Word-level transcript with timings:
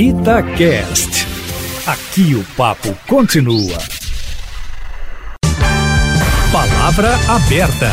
Itacast. 0.00 1.26
Aqui 1.84 2.36
o 2.36 2.44
papo 2.56 2.96
continua. 3.08 3.76
Palavra 6.52 7.16
aberta. 7.26 7.90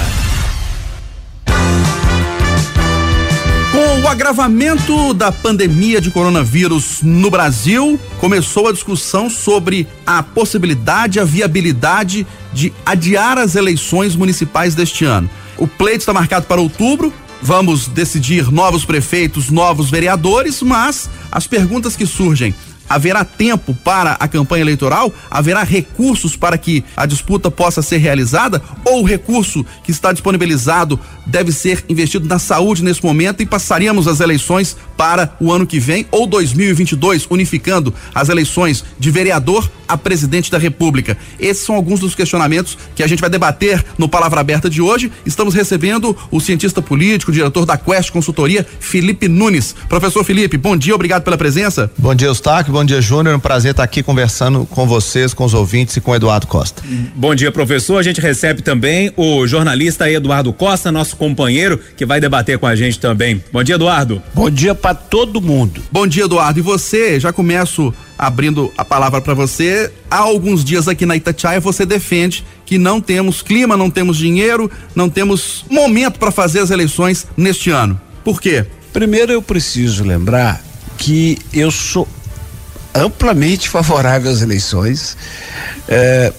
Com 3.71 4.01
o 4.03 4.07
agravamento 4.07 5.15
da 5.15 5.31
pandemia 5.31 5.99
de 5.99 6.11
coronavírus 6.11 7.01
no 7.01 7.31
Brasil, 7.31 7.99
começou 8.19 8.67
a 8.67 8.71
discussão 8.71 9.27
sobre 9.27 9.87
a 10.05 10.21
possibilidade, 10.21 11.19
a 11.19 11.23
viabilidade 11.23 12.27
de 12.53 12.71
adiar 12.85 13.39
as 13.39 13.55
eleições 13.55 14.15
municipais 14.15 14.75
deste 14.75 15.05
ano. 15.05 15.27
O 15.57 15.67
pleito 15.67 16.01
está 16.01 16.13
marcado 16.13 16.45
para 16.45 16.61
outubro. 16.61 17.11
Vamos 17.45 17.87
decidir 17.87 18.51
novos 18.51 18.85
prefeitos, 18.85 19.51
novos 19.51 19.91
vereadores, 19.91 20.63
mas 20.63 21.07
as 21.31 21.45
perguntas 21.45 21.95
que 21.95 22.03
surgem 22.03 22.55
haverá 22.89 23.23
tempo 23.23 23.73
para 23.83 24.13
a 24.13 24.27
campanha 24.27 24.61
eleitoral? 24.61 25.13
Haverá 25.29 25.63
recursos 25.63 26.35
para 26.35 26.57
que 26.57 26.83
a 26.95 27.05
disputa 27.05 27.49
possa 27.51 27.81
ser 27.81 27.97
realizada? 27.97 28.61
Ou 28.83 29.01
o 29.01 29.05
recurso 29.05 29.65
que 29.83 29.91
está 29.91 30.11
disponibilizado 30.11 30.99
deve 31.25 31.51
ser 31.51 31.83
investido 31.89 32.27
na 32.27 32.39
saúde 32.39 32.83
nesse 32.83 33.03
momento 33.03 33.41
e 33.41 33.45
passaríamos 33.45 34.07
as 34.07 34.19
eleições 34.19 34.77
para 34.95 35.35
o 35.39 35.51
ano 35.51 35.65
que 35.65 35.79
vem 35.79 36.05
ou 36.11 36.27
2022, 36.27 37.27
unificando 37.29 37.93
as 38.13 38.29
eleições 38.29 38.83
de 38.97 39.11
vereador 39.11 39.69
a 39.87 39.97
presidente 39.97 40.51
da 40.51 40.57
República? 40.57 41.17
Esses 41.39 41.65
são 41.65 41.75
alguns 41.75 41.99
dos 41.99 42.15
questionamentos 42.15 42.77
que 42.95 43.03
a 43.03 43.07
gente 43.07 43.21
vai 43.21 43.29
debater 43.29 43.83
no 43.97 44.07
Palavra 44.07 44.39
Aberta 44.39 44.69
de 44.69 44.81
hoje. 44.81 45.11
Estamos 45.25 45.53
recebendo 45.53 46.15
o 46.31 46.39
cientista 46.39 46.81
político, 46.81 47.31
diretor 47.31 47.65
da 47.65 47.77
Quest 47.77 48.11
Consultoria, 48.11 48.65
Felipe 48.79 49.27
Nunes. 49.27 49.75
Professor 49.89 50.23
Felipe, 50.23 50.57
bom 50.57 50.75
dia, 50.77 50.95
obrigado 50.95 51.23
pela 51.23 51.37
presença. 51.37 51.91
Bom 51.97 52.13
dia, 52.13 52.27
Eustáquio, 52.27 52.73
bom 52.75 52.83
dia, 52.83 52.99
Júnior. 52.99 53.33
Um 53.33 53.39
prazer 53.39 53.71
estar 53.71 53.83
aqui 53.83 54.03
conversando 54.03 54.65
com 54.65 54.85
vocês, 54.85 55.33
com 55.33 55.45
os 55.45 55.53
ouvintes 55.53 55.95
e 55.95 56.01
com 56.01 56.11
o 56.11 56.15
Eduardo 56.15 56.45
Costa. 56.45 56.83
Bom 57.15 57.33
dia, 57.33 57.49
professor. 57.49 57.97
A 57.97 58.03
gente 58.03 58.19
recebe 58.19 58.61
também 58.61 59.13
o 59.15 59.47
jornalista 59.47 60.11
Eduardo 60.11 60.51
Costa, 60.51 60.91
nosso 60.91 61.15
companheiro, 61.15 61.79
que 61.95 62.05
vai 62.05 62.19
debater 62.19 62.59
com 62.59 62.67
a 62.67 62.75
gente 62.75 62.99
também. 62.99 63.41
Bom 63.49 63.63
dia, 63.63 63.75
Eduardo. 63.75 64.21
Bom 64.33 64.49
dia 64.49 64.75
para 64.75 64.93
todo 64.93 65.41
mundo. 65.41 65.81
Bom 65.89 66.05
dia, 66.05 66.25
Eduardo. 66.25 66.59
E 66.59 66.61
você, 66.61 67.17
já 67.17 67.31
começo 67.31 67.93
abrindo 68.17 68.69
a 68.77 68.83
palavra 68.83 69.21
para 69.21 69.33
você. 69.33 69.89
Há 70.11 70.17
alguns 70.17 70.61
dias 70.61 70.89
aqui 70.89 71.05
na 71.05 71.15
Itatiaia 71.15 71.61
você 71.61 71.85
defende 71.85 72.43
que 72.65 72.77
não 72.77 72.99
temos 72.99 73.41
clima, 73.41 73.77
não 73.77 73.89
temos 73.89 74.17
dinheiro, 74.17 74.69
não 74.93 75.09
temos 75.09 75.63
momento 75.71 76.19
para 76.19 76.29
fazer 76.29 76.59
as 76.59 76.71
eleições 76.71 77.25
neste 77.37 77.69
ano. 77.69 77.97
Por 78.21 78.41
quê? 78.41 78.65
Primeiro 78.91 79.31
eu 79.31 79.41
preciso 79.41 80.03
lembrar 80.03 80.61
que 80.97 81.37
eu 81.53 81.71
sou 81.71 82.05
amplamente 82.95 83.69
favorável 83.69 84.31
às 84.31 84.41
eleições. 84.41 85.17
É, 85.87 86.31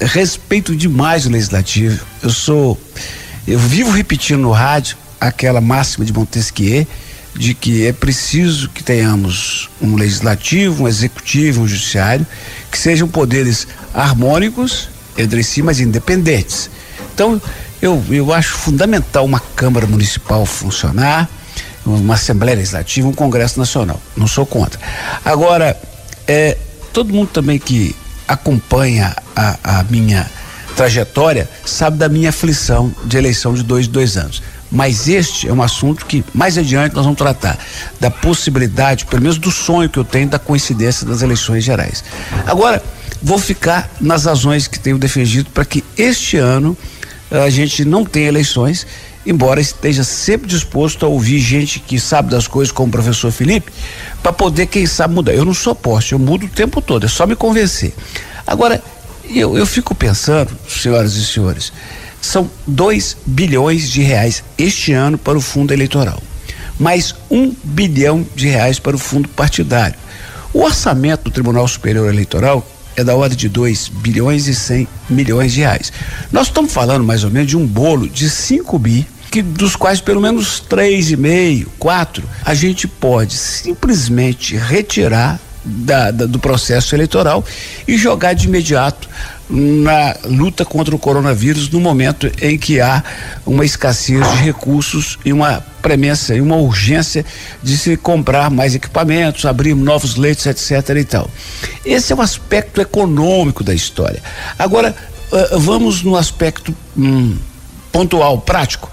respeito 0.00 0.76
demais 0.76 1.26
o 1.26 1.30
legislativo. 1.30 2.04
Eu 2.22 2.30
sou. 2.30 2.80
Eu 3.46 3.58
vivo 3.58 3.90
repetindo 3.90 4.40
no 4.40 4.52
rádio 4.52 4.96
aquela 5.20 5.60
máxima 5.60 6.04
de 6.04 6.12
Montesquieu 6.12 6.86
de 7.34 7.52
que 7.52 7.86
é 7.86 7.92
preciso 7.92 8.68
que 8.68 8.82
tenhamos 8.82 9.68
um 9.80 9.96
legislativo, 9.96 10.84
um 10.84 10.88
executivo, 10.88 11.62
um 11.62 11.68
judiciário, 11.68 12.24
que 12.70 12.78
sejam 12.78 13.08
poderes 13.08 13.66
harmônicos 13.92 14.88
entre 15.18 15.42
si, 15.42 15.60
mas 15.60 15.80
independentes. 15.80 16.70
Então, 17.12 17.40
eu, 17.82 18.02
eu 18.08 18.32
acho 18.32 18.54
fundamental 18.54 19.24
uma 19.24 19.40
Câmara 19.40 19.86
Municipal 19.86 20.46
funcionar, 20.46 21.28
uma 21.84 22.14
Assembleia 22.14 22.56
Legislativa, 22.56 23.08
um 23.08 23.12
Congresso 23.12 23.58
Nacional. 23.58 24.00
Não 24.16 24.26
sou 24.26 24.46
contra. 24.46 24.80
Agora, 25.24 25.76
é, 26.26 26.56
todo 26.92 27.12
mundo 27.12 27.28
também 27.28 27.58
que 27.58 27.94
acompanha 28.26 29.14
a, 29.34 29.80
a 29.80 29.82
minha 29.84 30.28
trajetória 30.74 31.48
sabe 31.64 31.96
da 31.98 32.08
minha 32.08 32.30
aflição 32.30 32.94
de 33.04 33.16
eleição 33.16 33.54
de 33.54 33.62
dois, 33.62 33.86
dois 33.86 34.16
anos. 34.16 34.42
Mas 34.70 35.08
este 35.08 35.48
é 35.48 35.52
um 35.52 35.62
assunto 35.62 36.04
que 36.04 36.24
mais 36.34 36.58
adiante 36.58 36.94
nós 36.94 37.04
vamos 37.04 37.18
tratar 37.18 37.56
da 38.00 38.10
possibilidade, 38.10 39.06
pelo 39.06 39.22
menos 39.22 39.38
do 39.38 39.50
sonho 39.50 39.88
que 39.88 39.98
eu 39.98 40.04
tenho 40.04 40.28
da 40.28 40.38
coincidência 40.38 41.06
das 41.06 41.22
eleições 41.22 41.62
gerais. 41.62 42.02
Agora, 42.44 42.82
vou 43.22 43.38
ficar 43.38 43.88
nas 44.00 44.24
razões 44.24 44.66
que 44.66 44.78
tenho 44.78 44.98
defendido 44.98 45.48
para 45.50 45.64
que 45.64 45.84
este 45.96 46.38
ano 46.38 46.76
a 47.30 47.48
gente 47.50 47.84
não 47.84 48.04
tenha 48.04 48.28
eleições, 48.28 48.86
embora 49.26 49.60
esteja 49.60 50.04
sempre 50.04 50.48
disposto 50.48 51.04
a 51.04 51.08
ouvir 51.08 51.38
gente 51.38 51.80
que 51.80 51.98
sabe 51.98 52.30
das 52.30 52.46
coisas, 52.46 52.72
como 52.72 52.88
o 52.88 52.92
professor 52.92 53.30
Felipe, 53.30 53.72
para 54.22 54.32
poder, 54.32 54.66
quem 54.66 54.86
sabe, 54.86 55.14
mudar. 55.14 55.32
Eu 55.32 55.44
não 55.44 55.54
sou 55.54 55.74
poste, 55.74 56.12
eu 56.12 56.18
mudo 56.18 56.46
o 56.46 56.48
tempo 56.48 56.80
todo, 56.80 57.06
é 57.06 57.08
só 57.08 57.26
me 57.26 57.34
convencer. 57.34 57.94
Agora, 58.46 58.82
eu, 59.28 59.56
eu 59.56 59.66
fico 59.66 59.94
pensando, 59.94 60.50
senhoras 60.68 61.14
e 61.14 61.24
senhores, 61.24 61.72
são 62.20 62.50
2 62.66 63.16
bilhões 63.26 63.90
de 63.90 64.02
reais 64.02 64.42
este 64.56 64.92
ano 64.92 65.18
para 65.18 65.36
o 65.36 65.40
fundo 65.40 65.72
eleitoral, 65.72 66.22
mais 66.78 67.14
um 67.30 67.54
bilhão 67.62 68.26
de 68.34 68.48
reais 68.48 68.78
para 68.78 68.96
o 68.96 68.98
fundo 68.98 69.28
partidário. 69.28 69.96
O 70.52 70.62
orçamento 70.62 71.24
do 71.24 71.30
Tribunal 71.30 71.66
Superior 71.66 72.08
Eleitoral 72.08 72.66
é 72.96 73.02
da 73.02 73.14
ordem 73.14 73.36
de 73.36 73.48
2 73.48 73.88
bilhões 73.88 74.46
e 74.46 74.54
100 74.54 74.88
milhões 75.10 75.52
de 75.52 75.60
reais. 75.60 75.92
Nós 76.30 76.46
estamos 76.46 76.72
falando 76.72 77.04
mais 77.04 77.24
ou 77.24 77.30
menos 77.30 77.48
de 77.48 77.56
um 77.56 77.66
bolo 77.66 78.08
de 78.08 78.30
5 78.30 78.78
bi, 78.78 79.06
que, 79.34 79.42
dos 79.42 79.74
quais 79.74 80.00
pelo 80.00 80.20
menos 80.20 80.62
3,5, 80.70 81.66
4, 81.76 82.22
a 82.44 82.54
gente 82.54 82.86
pode 82.86 83.34
simplesmente 83.34 84.56
retirar 84.56 85.40
da, 85.64 86.12
da, 86.12 86.24
do 86.24 86.38
processo 86.38 86.94
eleitoral 86.94 87.44
e 87.88 87.98
jogar 87.98 88.34
de 88.34 88.46
imediato 88.46 89.08
na 89.50 90.14
luta 90.24 90.64
contra 90.64 90.94
o 90.94 90.98
coronavírus 91.00 91.68
no 91.68 91.80
momento 91.80 92.30
em 92.40 92.56
que 92.56 92.80
há 92.80 93.02
uma 93.44 93.64
escassez 93.64 94.24
de 94.34 94.36
recursos 94.36 95.18
e 95.24 95.32
uma 95.32 95.60
premessa 95.82 96.36
e 96.36 96.40
uma 96.40 96.56
urgência 96.56 97.26
de 97.60 97.76
se 97.76 97.96
comprar 97.96 98.50
mais 98.50 98.76
equipamentos, 98.76 99.46
abrir 99.46 99.74
novos 99.74 100.14
leitos, 100.14 100.46
etc. 100.46 100.90
e 100.90 101.04
tal. 101.04 101.28
Esse 101.84 102.12
é 102.12 102.16
o 102.16 102.22
aspecto 102.22 102.80
econômico 102.80 103.64
da 103.64 103.74
história. 103.74 104.22
Agora, 104.56 104.94
uh, 105.32 105.58
vamos 105.58 106.04
no 106.04 106.16
aspecto 106.16 106.72
hum, 106.96 107.36
pontual, 107.94 108.38
prático. 108.40 108.90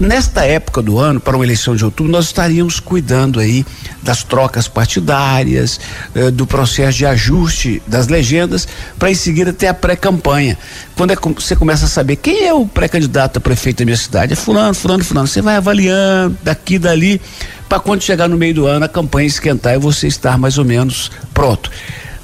Nesta 0.00 0.44
época 0.44 0.82
do 0.82 0.98
ano, 0.98 1.20
para 1.20 1.36
uma 1.36 1.44
eleição 1.44 1.76
de 1.76 1.84
outubro, 1.84 2.10
nós 2.10 2.24
estaríamos 2.24 2.80
cuidando 2.80 3.38
aí 3.38 3.64
das 4.02 4.24
trocas 4.24 4.66
partidárias, 4.66 5.78
eh, 6.12 6.32
do 6.32 6.44
processo 6.44 6.98
de 6.98 7.06
ajuste 7.06 7.80
das 7.86 8.08
legendas, 8.08 8.66
para 8.98 9.12
em 9.12 9.14
seguida 9.14 9.52
ter 9.52 9.68
a 9.68 9.74
pré-campanha. 9.74 10.58
Quando 10.96 11.12
é, 11.12 11.16
você 11.36 11.54
começa 11.54 11.84
a 11.84 11.88
saber 11.88 12.16
quem 12.16 12.44
é 12.44 12.52
o 12.52 12.66
pré-candidato 12.66 13.36
a 13.36 13.40
prefeito 13.40 13.78
da 13.78 13.84
minha 13.84 13.96
cidade, 13.96 14.32
é 14.32 14.36
fulano, 14.36 14.74
fulano, 14.74 15.04
fulano. 15.04 15.28
Você 15.28 15.40
vai 15.40 15.54
avaliando 15.54 16.36
daqui 16.42 16.76
dali, 16.76 17.22
para 17.68 17.78
quando 17.78 18.02
chegar 18.02 18.28
no 18.28 18.36
meio 18.36 18.54
do 18.54 18.66
ano 18.66 18.86
a 18.86 18.88
campanha 18.88 19.28
esquentar 19.28 19.74
e 19.74 19.78
você 19.78 20.08
estar 20.08 20.36
mais 20.36 20.58
ou 20.58 20.64
menos 20.64 21.12
pronto. 21.32 21.70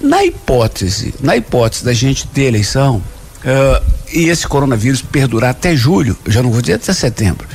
Na 0.01 0.25
hipótese, 0.25 1.15
na 1.21 1.37
hipótese 1.37 1.85
da 1.85 1.93
gente 1.93 2.27
ter 2.27 2.47
eleição, 2.47 3.01
Uh, 3.41 4.00
e 4.13 4.29
esse 4.29 4.47
coronavírus 4.47 5.03
perdurar 5.03 5.51
até 5.51 5.77
julho, 5.77 6.17
já 6.27 6.43
não 6.43 6.51
vou 6.51 6.61
dizer 6.61 6.75
até 6.75 6.93
setembro, 6.93 7.47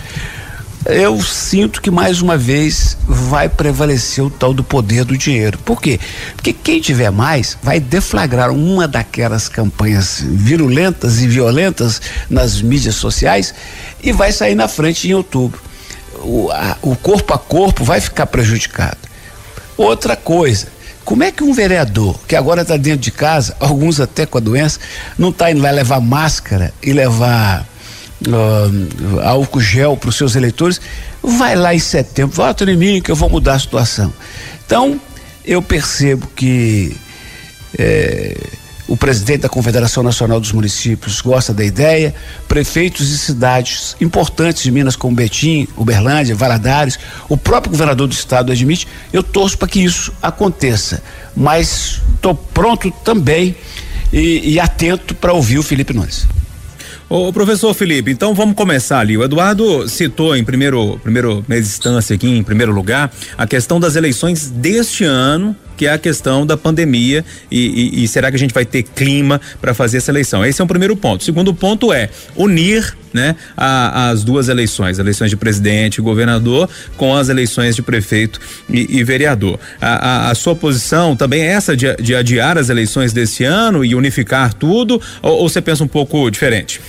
eu 0.86 1.20
sinto 1.20 1.82
que 1.82 1.90
mais 1.90 2.22
uma 2.22 2.38
vez 2.38 2.96
vai 3.08 3.50
prevalecer 3.50 4.24
o 4.24 4.30
tal 4.30 4.54
do 4.54 4.64
poder 4.64 5.04
do 5.04 5.18
dinheiro. 5.18 5.58
Por 5.60 5.82
quê? 5.82 6.00
Porque 6.36 6.54
quem 6.54 6.80
tiver 6.80 7.10
mais 7.10 7.58
vai 7.64 7.80
deflagrar 7.80 8.52
uma 8.52 8.88
daquelas 8.88 9.50
campanhas 9.50 10.22
virulentas 10.24 11.22
e 11.22 11.28
violentas 11.28 12.00
nas 12.30 12.62
mídias 12.62 12.96
sociais 12.96 13.54
e 14.04 14.12
vai 14.12 14.32
sair 14.32 14.54
na 14.54 14.68
frente 14.68 15.08
em 15.08 15.16
outubro. 15.16 15.60
O, 16.20 16.52
a, 16.52 16.78
o 16.84 16.96
corpo 16.96 17.34
a 17.34 17.40
corpo 17.40 17.84
vai 17.84 18.00
ficar 18.00 18.28
prejudicado. 18.28 19.00
Outra 19.76 20.16
coisa, 20.16 20.68
como 21.06 21.24
é 21.24 21.31
que 21.31 21.44
um 21.44 21.54
vereador, 21.54 22.19
que 22.28 22.36
agora 22.36 22.63
está 22.63 22.75
dentro 22.75 23.02
de 23.02 23.12
casa, 23.12 23.56
alguns 23.60 24.00
até 24.02 24.25
com 24.25 24.40
a 24.40 24.42
doença, 24.42 24.80
não 25.18 25.30
está 25.30 25.52
indo 25.52 25.62
lá 25.62 25.69
levar 25.69 26.02
máscara 26.02 26.74
e 26.81 26.92
levar 26.92 27.66
uh, 28.28 29.22
álcool 29.22 29.62
gel 29.62 29.96
para 29.96 30.10
os 30.10 30.16
seus 30.18 30.36
eleitores, 30.36 30.81
vai 31.22 31.56
lá 31.56 31.75
em 31.75 31.80
setembro, 31.80 32.36
vota 32.36 32.63
em 32.69 32.75
mim 32.75 33.02
que 33.02 33.12
eu 33.12 33.16
vou 33.16 33.30
mudar 33.30 33.54
a 33.54 33.60
situação. 33.60 34.12
Então, 34.66 35.00
eu 35.46 35.62
percebo 35.62 36.28
que 36.36 36.98
é, 37.78 38.36
o 38.88 38.96
presidente 38.96 39.42
da 39.42 39.50
Confederação 39.50 40.04
Nacional 40.04 40.40
dos 40.40 40.52
Municípios 40.52 41.22
gosta 41.22 41.54
da 41.54 41.64
ideia, 41.64 42.14
prefeitos 42.48 43.10
de 43.10 43.18
cidades 43.18 43.96
importantes 44.00 44.64
de 44.64 44.72
Minas 44.72 44.96
como 44.96 45.16
Betim, 45.16 45.68
Uberlândia, 45.76 46.36
Valadares, 46.36 47.00
o 47.28 47.38
próprio 47.38 47.72
governador 47.72 48.08
do 48.08 48.14
estado 48.14 48.52
admite, 48.52 48.88
eu 49.12 49.24
torço 49.24 49.58
para 49.58 49.68
que 49.68 49.84
isso 49.84 50.14
aconteça, 50.22 51.02
mas 51.36 52.02
estou 52.16 52.36
pronto 52.36 52.92
também 53.04 53.56
e, 54.14 54.54
e 54.54 54.60
atento 54.60 55.16
para 55.16 55.34
ouvir 55.34 55.58
o 55.58 55.64
Felipe 55.64 55.94
Nunes. 55.94 56.28
Ô, 57.08 57.32
professor 57.32 57.72
Felipe, 57.74 58.10
então 58.10 58.34
vamos 58.34 58.56
começar 58.56 59.00
ali. 59.00 59.16
O 59.16 59.24
Eduardo 59.24 59.88
citou 59.88 60.36
em 60.36 60.44
primeiro, 60.44 61.00
primeiro 61.04 61.46
instância 61.52 62.16
aqui, 62.16 62.28
em 62.28 62.44
primeiro 62.44 62.74
lugar, 62.74 63.12
a 63.38 63.46
questão 63.46 63.80
das 63.80 63.96
eleições 63.96 64.50
deste 64.50 65.04
ano 65.04 65.56
que 65.75 65.86
é 65.86 65.94
a 65.94 65.98
questão 65.98 66.45
da 66.45 66.57
pandemia 66.57 67.24
e, 67.51 67.95
e, 67.95 68.04
e 68.04 68.07
será 68.07 68.30
que 68.30 68.36
a 68.36 68.39
gente 68.39 68.54
vai 68.54 68.66
ter 68.66 68.83
clima 68.83 69.39
para 69.62 69.74
fazer 69.74 69.98
essa 69.98 70.12
eleição? 70.12 70.45
Esse 70.45 70.62
é 70.62 70.63
o 70.63 70.68
primeiro 70.68 70.95
ponto. 70.95 71.22
O 71.22 71.24
segundo 71.24 71.54
ponto 71.54 71.92
é 71.92 72.10
unir 72.36 72.95
né, 73.16 73.36
a, 73.56 74.10
as 74.10 74.25
duas 74.25 74.50
eleições, 74.50 75.00
eleições 75.00 75.30
de 75.30 75.38
presidente 75.38 76.00
e 76.00 76.01
governador, 76.01 76.69
com 76.98 77.16
as 77.16 77.30
eleições 77.30 77.75
de 77.75 77.81
prefeito 77.81 78.42
e, 78.69 79.00
e 79.00 79.04
vereador. 79.06 79.57
A, 79.80 80.27
a, 80.27 80.31
a, 80.31 80.36
sua 80.36 80.54
posição 80.54 81.16
também 81.16 81.42
é 81.42 81.48
essa 81.48 81.77
de, 81.77 81.95
de, 81.95 82.13
adiar 82.13 82.57
as 82.57 82.68
eleições 82.68 83.13
desse 83.13 83.45
ano 83.45 83.86
e 83.86 83.95
unificar 83.95 84.54
tudo, 84.54 85.01
ou, 85.22 85.39
ou 85.39 85.50
você 85.50 85.62
pensa 85.62 85.83
um 85.83 85.88
pouco 85.88 86.30
diferente? 86.30 86.81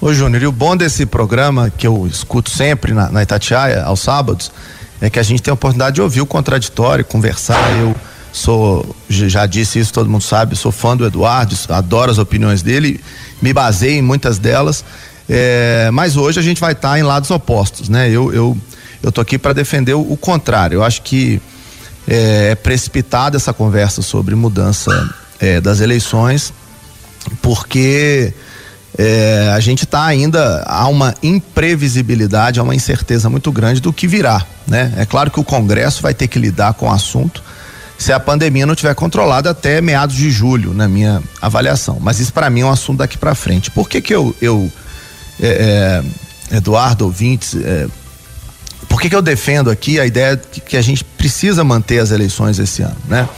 Ô 0.00 0.12
Júnior, 0.12 0.42
e 0.42 0.46
o 0.46 0.52
bom 0.52 0.76
desse 0.76 1.06
programa 1.06 1.70
que 1.70 1.86
eu 1.86 2.06
escuto 2.06 2.50
sempre 2.50 2.92
na, 2.92 3.08
na 3.08 3.22
Itatiaia, 3.22 3.82
aos 3.82 4.00
sábados, 4.00 4.50
é 5.00 5.10
que 5.10 5.18
a 5.18 5.22
gente 5.22 5.42
tem 5.42 5.50
a 5.50 5.54
oportunidade 5.54 5.96
de 5.96 6.02
ouvir 6.02 6.20
o 6.20 6.26
contraditório, 6.26 7.04
conversar. 7.04 7.76
Eu 7.78 7.94
sou, 8.32 8.96
já 9.08 9.46
disse 9.46 9.78
isso, 9.78 9.92
todo 9.92 10.08
mundo 10.08 10.22
sabe, 10.22 10.56
sou 10.56 10.72
fã 10.72 10.96
do 10.96 11.06
Eduardo, 11.06 11.56
adoro 11.68 12.10
as 12.10 12.18
opiniões 12.18 12.62
dele, 12.62 13.00
me 13.40 13.52
baseio 13.52 13.98
em 13.98 14.02
muitas 14.02 14.38
delas. 14.38 14.84
É, 15.28 15.90
mas 15.92 16.16
hoje 16.16 16.38
a 16.38 16.42
gente 16.42 16.60
vai 16.60 16.72
estar 16.72 16.90
tá 16.90 16.98
em 16.98 17.02
lados 17.02 17.30
opostos, 17.30 17.88
né? 17.88 18.08
Eu, 18.08 18.32
eu, 18.32 18.56
eu 19.02 19.10
tô 19.10 19.20
aqui 19.20 19.38
para 19.38 19.52
defender 19.52 19.94
o, 19.94 20.16
contrário. 20.16 20.76
Eu 20.76 20.84
acho 20.84 21.02
que 21.02 21.40
é, 22.06 22.50
é 22.52 22.54
precipitada 22.54 23.36
essa 23.36 23.52
conversa 23.52 24.02
sobre 24.02 24.34
mudança 24.34 25.10
é, 25.40 25.60
das 25.60 25.80
eleições, 25.80 26.52
porque 27.42 28.32
é, 28.98 29.52
a 29.54 29.60
gente 29.60 29.84
está 29.84 30.04
ainda 30.04 30.62
há 30.66 30.88
uma 30.88 31.14
imprevisibilidade, 31.22 32.58
há 32.58 32.62
uma 32.62 32.74
incerteza 32.74 33.28
muito 33.28 33.52
grande 33.52 33.80
do 33.80 33.92
que 33.92 34.06
virá, 34.06 34.44
né? 34.66 34.92
É 34.96 35.04
claro 35.04 35.30
que 35.30 35.38
o 35.38 35.44
Congresso 35.44 36.02
vai 36.02 36.14
ter 36.14 36.28
que 36.28 36.38
lidar 36.38 36.74
com 36.74 36.88
o 36.88 36.92
assunto 36.92 37.42
se 37.98 38.12
a 38.12 38.20
pandemia 38.20 38.66
não 38.66 38.74
tiver 38.74 38.94
controlada 38.94 39.50
até 39.50 39.80
meados 39.80 40.16
de 40.16 40.30
julho, 40.30 40.74
na 40.74 40.86
minha 40.86 41.22
avaliação. 41.40 41.98
Mas 42.00 42.20
isso 42.20 42.32
para 42.32 42.50
mim 42.50 42.60
é 42.60 42.66
um 42.66 42.70
assunto 42.70 42.98
daqui 42.98 43.16
para 43.16 43.34
frente. 43.34 43.70
Por 43.70 43.88
que 43.88 44.02
que 44.02 44.14
eu, 44.14 44.34
eu 44.40 44.70
é, 45.40 46.02
é, 46.50 46.56
Eduardo 46.56 47.04
ouvintes, 47.04 47.54
é, 47.54 47.86
por 48.88 49.00
que 49.00 49.08
que 49.08 49.16
eu 49.16 49.22
defendo 49.22 49.70
aqui 49.70 49.98
a 49.98 50.06
ideia 50.06 50.36
de 50.36 50.60
que 50.60 50.76
a 50.76 50.82
gente 50.82 51.02
precisa 51.02 51.64
manter 51.64 51.98
as 51.98 52.10
eleições 52.10 52.58
esse 52.58 52.82
ano, 52.82 52.96
né? 53.08 53.28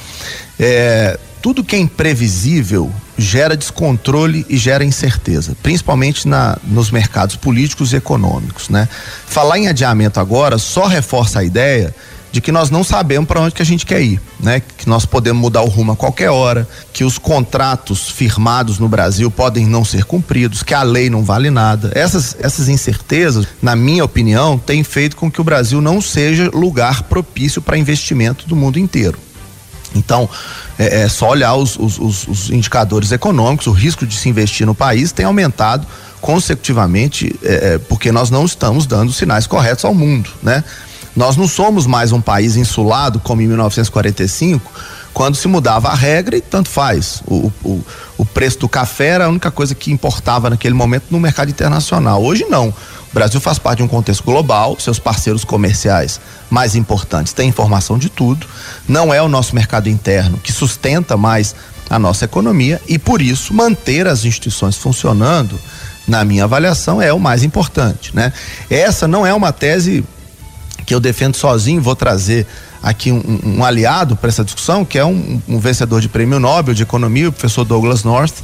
É, 0.60 1.18
tudo 1.40 1.64
que 1.64 1.76
é 1.76 1.78
imprevisível 1.78 2.92
gera 3.16 3.56
descontrole 3.56 4.46
e 4.48 4.56
gera 4.56 4.84
incerteza, 4.84 5.56
principalmente 5.62 6.26
na, 6.28 6.56
nos 6.64 6.90
mercados 6.90 7.36
políticos 7.36 7.92
e 7.92 7.96
econômicos, 7.96 8.68
né? 8.68 8.88
Falar 9.26 9.58
em 9.58 9.68
adiamento 9.68 10.20
agora 10.20 10.58
só 10.58 10.86
reforça 10.86 11.40
a 11.40 11.44
ideia 11.44 11.94
de 12.30 12.40
que 12.40 12.52
nós 12.52 12.70
não 12.70 12.84
sabemos 12.84 13.26
para 13.26 13.40
onde 13.40 13.54
que 13.54 13.62
a 13.62 13.66
gente 13.66 13.86
quer 13.86 14.02
ir, 14.02 14.20
né? 14.38 14.60
Que 14.60 14.88
nós 14.88 15.06
podemos 15.06 15.40
mudar 15.40 15.62
o 15.62 15.68
rumo 15.68 15.92
a 15.92 15.96
qualquer 15.96 16.30
hora, 16.30 16.68
que 16.92 17.02
os 17.02 17.18
contratos 17.18 18.10
firmados 18.10 18.78
no 18.78 18.88
Brasil 18.88 19.30
podem 19.30 19.66
não 19.66 19.84
ser 19.84 20.04
cumpridos, 20.04 20.62
que 20.62 20.74
a 20.74 20.82
lei 20.82 21.08
não 21.08 21.24
vale 21.24 21.50
nada. 21.50 21.90
Essas 21.94 22.36
essas 22.40 22.68
incertezas, 22.68 23.46
na 23.62 23.74
minha 23.74 24.04
opinião, 24.04 24.58
têm 24.58 24.84
feito 24.84 25.16
com 25.16 25.30
que 25.30 25.40
o 25.40 25.44
Brasil 25.44 25.80
não 25.80 26.00
seja 26.00 26.50
lugar 26.52 27.04
propício 27.04 27.62
para 27.62 27.78
investimento 27.78 28.46
do 28.46 28.54
mundo 28.54 28.78
inteiro. 28.78 29.18
Então, 29.94 30.28
é, 30.78 31.02
é 31.02 31.08
só 31.08 31.30
olhar 31.30 31.54
os, 31.54 31.76
os, 31.78 31.98
os, 31.98 32.28
os, 32.28 32.50
indicadores 32.50 33.12
econômicos, 33.12 33.66
o 33.66 33.72
risco 33.72 34.06
de 34.06 34.14
se 34.14 34.28
investir 34.28 34.66
no 34.66 34.74
país 34.74 35.12
tem 35.12 35.24
aumentado 35.24 35.86
consecutivamente, 36.20 37.34
é, 37.42 37.74
é, 37.74 37.78
porque 37.78 38.12
nós 38.12 38.30
não 38.30 38.44
estamos 38.44 38.86
dando 38.86 39.12
sinais 39.12 39.46
corretos 39.46 39.84
ao 39.84 39.94
mundo, 39.94 40.30
né? 40.42 40.64
Nós 41.16 41.36
não 41.36 41.48
somos 41.48 41.86
mais 41.86 42.12
um 42.12 42.20
país 42.20 42.54
insulado 42.54 43.18
como 43.18 43.42
em 43.42 43.48
1945, 43.48 44.70
quando 45.18 45.34
se 45.34 45.48
mudava 45.48 45.88
a 45.88 45.94
regra 45.96 46.36
e 46.36 46.40
tanto 46.40 46.68
faz. 46.68 47.24
O, 47.26 47.52
o, 47.64 47.84
o 48.18 48.24
preço 48.24 48.60
do 48.60 48.68
café 48.68 49.06
era 49.08 49.24
a 49.24 49.28
única 49.28 49.50
coisa 49.50 49.74
que 49.74 49.90
importava 49.90 50.48
naquele 50.48 50.74
momento 50.74 51.06
no 51.10 51.18
mercado 51.18 51.50
internacional. 51.50 52.22
Hoje 52.22 52.46
não. 52.48 52.68
O 52.68 53.14
Brasil 53.14 53.40
faz 53.40 53.58
parte 53.58 53.78
de 53.78 53.82
um 53.82 53.88
contexto 53.88 54.22
global, 54.22 54.76
seus 54.78 55.00
parceiros 55.00 55.42
comerciais 55.42 56.20
mais 56.48 56.76
importantes 56.76 57.32
têm 57.32 57.48
informação 57.48 57.98
de 57.98 58.08
tudo. 58.08 58.46
Não 58.86 59.12
é 59.12 59.20
o 59.20 59.26
nosso 59.26 59.56
mercado 59.56 59.88
interno 59.88 60.38
que 60.38 60.52
sustenta 60.52 61.16
mais 61.16 61.52
a 61.90 61.98
nossa 61.98 62.24
economia 62.24 62.80
e 62.86 62.96
por 62.96 63.20
isso 63.20 63.52
manter 63.52 64.06
as 64.06 64.24
instituições 64.24 64.76
funcionando, 64.76 65.58
na 66.06 66.24
minha 66.24 66.44
avaliação, 66.44 67.02
é 67.02 67.12
o 67.12 67.18
mais 67.18 67.42
importante, 67.42 68.14
né? 68.14 68.32
Essa 68.70 69.08
não 69.08 69.26
é 69.26 69.34
uma 69.34 69.52
tese 69.52 70.04
que 70.86 70.94
eu 70.94 71.00
defendo 71.00 71.34
sozinho, 71.34 71.82
vou 71.82 71.96
trazer 71.96 72.46
aqui 72.82 73.10
um, 73.12 73.40
um 73.44 73.64
aliado 73.64 74.16
para 74.16 74.28
essa 74.28 74.44
discussão, 74.44 74.84
que 74.84 74.98
é 74.98 75.04
um, 75.04 75.40
um 75.48 75.58
vencedor 75.58 76.00
de 76.00 76.08
prêmio 76.08 76.38
Nobel 76.38 76.74
de 76.74 76.82
Economia, 76.82 77.28
o 77.28 77.32
professor 77.32 77.64
Douglas 77.64 78.04
North, 78.04 78.34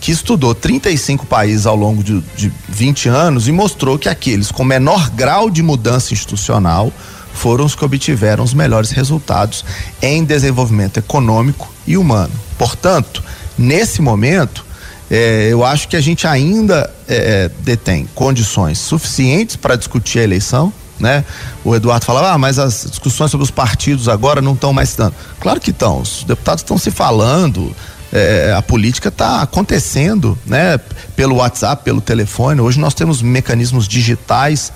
que 0.00 0.12
estudou 0.12 0.54
35 0.54 1.26
países 1.26 1.66
ao 1.66 1.76
longo 1.76 2.02
de, 2.02 2.20
de 2.36 2.52
20 2.68 3.08
anos 3.08 3.48
e 3.48 3.52
mostrou 3.52 3.98
que 3.98 4.08
aqueles 4.08 4.50
com 4.50 4.64
menor 4.64 5.10
grau 5.10 5.50
de 5.50 5.62
mudança 5.62 6.12
institucional 6.12 6.92
foram 7.32 7.64
os 7.64 7.74
que 7.74 7.84
obtiveram 7.84 8.42
os 8.42 8.54
melhores 8.54 8.90
resultados 8.90 9.64
em 10.00 10.24
desenvolvimento 10.24 10.98
econômico 10.98 11.70
e 11.86 11.96
humano. 11.96 12.32
Portanto, 12.58 13.22
nesse 13.58 14.00
momento, 14.00 14.64
é, 15.10 15.48
eu 15.50 15.64
acho 15.64 15.86
que 15.88 15.96
a 15.96 16.00
gente 16.00 16.26
ainda 16.26 16.92
é, 17.06 17.50
detém 17.60 18.08
condições 18.14 18.78
suficientes 18.78 19.54
para 19.54 19.76
discutir 19.76 20.18
a 20.18 20.24
eleição. 20.24 20.72
Né? 20.98 21.24
O 21.64 21.74
Eduardo 21.74 22.04
falava, 22.04 22.30
ah, 22.30 22.38
mas 22.38 22.58
as 22.58 22.86
discussões 22.88 23.30
sobre 23.30 23.44
os 23.44 23.50
partidos 23.50 24.08
agora 24.08 24.40
não 24.40 24.54
estão 24.54 24.72
mais 24.72 24.94
dando. 24.94 25.14
Claro 25.40 25.60
que 25.60 25.70
estão, 25.70 26.00
os 26.00 26.24
deputados 26.24 26.62
estão 26.62 26.78
se 26.78 26.90
falando, 26.90 27.74
é, 28.12 28.54
a 28.56 28.62
política 28.62 29.08
está 29.08 29.42
acontecendo, 29.42 30.38
né? 30.46 30.78
Pelo 31.14 31.36
WhatsApp, 31.36 31.84
pelo 31.84 32.00
telefone. 32.00 32.60
Hoje 32.60 32.78
nós 32.78 32.94
temos 32.94 33.20
mecanismos 33.20 33.88
digitais 33.88 34.72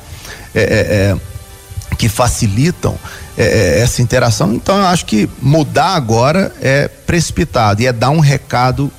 é, 0.55 0.61
é, 0.61 0.65
é 0.65 1.97
que 1.97 2.09
facilitam 2.09 2.97
é, 3.37 3.45
é, 3.45 3.81
essa 3.81 4.03
interação. 4.03 4.55
Então 4.55 4.79
eu 4.79 4.87
acho 4.87 5.07
que 5.07 5.29
mudar 5.41 5.95
agora 5.95 6.53
é 6.61 6.89
precipitado 6.89 7.83
e 7.83 7.87
é 7.87 7.93
dar 7.93 8.11
um 8.11 8.21
recado 8.21 8.91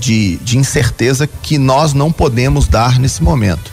de, 0.00 0.38
de 0.38 0.58
incerteza 0.58 1.24
que 1.24 1.56
nós 1.56 1.94
não 1.94 2.10
podemos 2.10 2.66
dar 2.66 2.98
nesse 2.98 3.22
momento. 3.22 3.70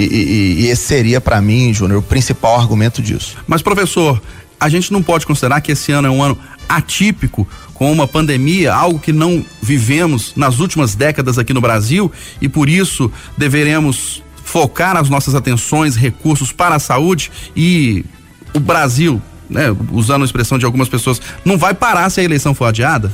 E, 0.00 0.04
e, 0.04 0.60
e 0.62 0.66
esse 0.68 0.82
seria 0.82 1.20
para 1.20 1.40
mim, 1.40 1.74
Júnior, 1.74 1.98
o 1.98 2.02
principal 2.02 2.58
argumento 2.58 3.02
disso. 3.02 3.36
Mas 3.46 3.60
professor, 3.60 4.20
a 4.58 4.68
gente 4.68 4.92
não 4.92 5.02
pode 5.02 5.26
considerar 5.26 5.60
que 5.60 5.72
esse 5.72 5.92
ano 5.92 6.08
é 6.08 6.10
um 6.10 6.22
ano 6.22 6.38
atípico 6.68 7.46
com 7.74 7.90
uma 7.90 8.06
pandemia, 8.06 8.72
algo 8.72 8.98
que 8.98 9.12
não 9.12 9.44
vivemos 9.60 10.34
nas 10.36 10.60
últimas 10.60 10.94
décadas 10.94 11.38
aqui 11.38 11.52
no 11.52 11.60
Brasil 11.60 12.10
e 12.40 12.48
por 12.48 12.68
isso 12.68 13.10
deveremos 13.36 14.22
focar 14.44 14.96
as 14.96 15.08
nossas 15.08 15.34
atenções, 15.34 15.96
recursos 15.96 16.52
para 16.52 16.76
a 16.76 16.78
saúde 16.78 17.30
e 17.56 18.04
o 18.52 18.60
Brasil, 18.60 19.20
né, 19.48 19.74
usando 19.92 20.22
a 20.22 20.24
expressão 20.24 20.58
de 20.58 20.64
algumas 20.64 20.88
pessoas, 20.88 21.20
não 21.44 21.56
vai 21.56 21.72
parar 21.72 22.10
se 22.10 22.20
a 22.20 22.24
eleição 22.24 22.54
for 22.54 22.66
adiada? 22.66 23.12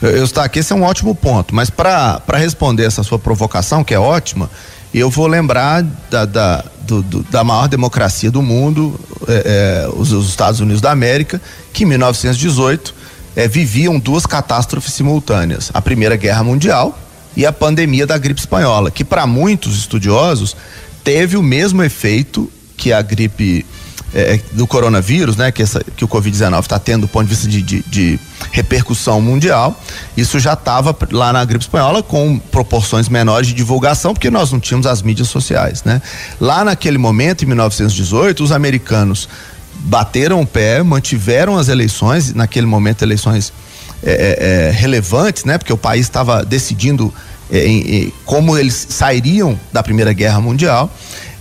Eu 0.00 0.24
estou 0.24 0.42
aqui, 0.42 0.60
esse 0.60 0.72
é 0.72 0.76
um 0.76 0.84
ótimo 0.84 1.14
ponto, 1.14 1.52
mas 1.52 1.70
para 1.70 2.22
responder 2.34 2.84
essa 2.84 3.02
sua 3.02 3.18
provocação, 3.18 3.82
que 3.82 3.92
é 3.92 3.98
ótima, 3.98 4.48
eu 4.94 5.10
vou 5.10 5.26
lembrar 5.26 5.82
da, 6.10 6.24
da, 6.24 6.64
do, 6.82 7.02
do, 7.02 7.22
da 7.24 7.44
maior 7.44 7.68
democracia 7.68 8.30
do 8.30 8.40
mundo, 8.40 8.98
é, 9.26 9.86
é, 9.86 9.88
os, 9.94 10.12
os, 10.12 10.28
Estados 10.28 10.60
Unidos 10.60 10.80
da 10.80 10.90
América, 10.90 11.40
que 11.72 11.84
em 11.84 11.86
1918 11.86 12.94
é, 13.36 13.46
viviam 13.46 13.98
duas 13.98 14.24
catástrofes 14.24 14.94
simultâneas: 14.94 15.70
a 15.74 15.82
Primeira 15.82 16.16
Guerra 16.16 16.42
Mundial 16.42 16.98
e 17.36 17.44
a 17.44 17.52
pandemia 17.52 18.06
da 18.06 18.16
gripe 18.16 18.40
espanhola, 18.40 18.90
que 18.90 19.04
para 19.04 19.26
muitos 19.26 19.76
estudiosos 19.78 20.56
teve 21.04 21.36
o 21.36 21.42
mesmo 21.42 21.82
efeito 21.82 22.50
que 22.76 22.92
a 22.92 23.02
gripe 23.02 23.66
é, 24.14 24.34
é, 24.34 24.40
do 24.52 24.66
coronavírus, 24.66 25.36
né, 25.36 25.52
que, 25.52 25.62
essa, 25.62 25.84
que 25.84 26.02
o 26.02 26.08
Covid-19 26.08 26.60
está 26.60 26.78
tendo 26.78 27.02
do 27.02 27.08
ponto 27.08 27.24
de 27.24 27.30
vista 27.30 27.46
de, 27.46 27.60
de, 27.60 27.82
de 27.82 28.18
repercussão 28.52 29.20
mundial, 29.20 29.78
isso 30.16 30.38
já 30.38 30.54
estava 30.54 30.96
lá 31.10 31.30
na 31.30 31.44
gripe 31.44 31.64
espanhola 31.64 32.02
com 32.02 32.38
proporções 32.38 33.08
menores 33.08 33.48
de 33.48 33.54
divulgação, 33.54 34.14
porque 34.14 34.30
nós 34.30 34.50
não 34.50 34.58
tínhamos 34.58 34.86
as 34.86 35.02
mídias 35.02 35.28
sociais, 35.28 35.84
né? 35.84 36.00
Lá 36.40 36.64
naquele 36.64 36.96
momento, 36.96 37.44
em 37.44 37.46
1918, 37.48 38.42
os 38.42 38.50
americanos 38.50 39.28
bateram 39.80 40.40
o 40.40 40.46
pé, 40.46 40.82
mantiveram 40.82 41.58
as 41.58 41.68
eleições, 41.68 42.32
naquele 42.32 42.66
momento 42.66 43.02
eleições 43.02 43.52
é, 44.02 44.10
é, 44.10 44.68
é 44.68 44.70
relevantes, 44.70 45.44
né? 45.44 45.58
Porque 45.58 45.72
o 45.72 45.76
país 45.76 46.06
estava 46.06 46.44
decidindo 46.44 47.12
é, 47.50 48.08
como 48.24 48.56
eles 48.56 48.86
sairiam 48.88 49.58
da 49.70 49.82
Primeira 49.82 50.12
Guerra 50.12 50.40
Mundial 50.40 50.90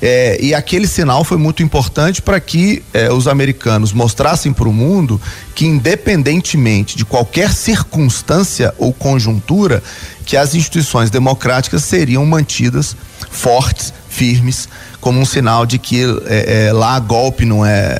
É, 0.02 0.38
e 0.42 0.54
aquele 0.54 0.88
sinal 0.88 1.24
foi 1.24 1.38
muito 1.38 1.64
importante 1.64 2.22
para 2.22 2.40
que 2.40 2.84
é, 2.94 3.12
os 3.12 3.28
americanos 3.28 3.92
mostrassem 3.92 4.54
para 4.54 4.70
o 4.70 4.74
mundo 4.74 5.20
que, 5.56 5.66
independentemente 5.66 6.96
de 6.96 7.04
qualquer 7.04 7.52
circunstância 7.52 8.74
ou 8.78 8.94
conjuntura, 8.94 9.82
que 10.26 10.38
as 10.38 10.54
instituições 10.54 11.10
democráticas 11.10 11.84
seriam 11.84 12.26
mantidas 12.26 12.96
fortes, 13.32 13.94
firmes, 14.08 14.68
como 15.00 15.20
um 15.20 15.26
sinal 15.26 15.66
de 15.66 15.78
que 15.78 16.04
é, 16.26 16.68
é, 16.68 16.74
lá 16.74 17.00
golpe 17.00 17.46
não 17.46 17.66
é, 17.66 18.00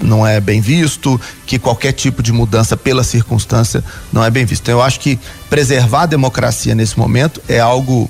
não 0.00 0.26
é 0.26 0.40
bem 0.40 0.60
visto, 0.60 1.20
que 1.44 1.58
qualquer 1.58 1.92
tipo 1.92 2.22
de 2.22 2.32
mudança 2.32 2.76
pela 2.76 3.02
circunstância 3.02 3.82
não 4.12 4.24
é 4.24 4.30
bem 4.30 4.44
visto. 4.44 4.62
Então, 4.62 4.74
eu 4.74 4.82
acho 4.82 5.00
que 5.00 5.18
preservar 5.50 6.02
a 6.02 6.06
democracia 6.06 6.74
nesse 6.74 6.98
momento 6.98 7.42
é 7.48 7.58
algo 7.58 8.08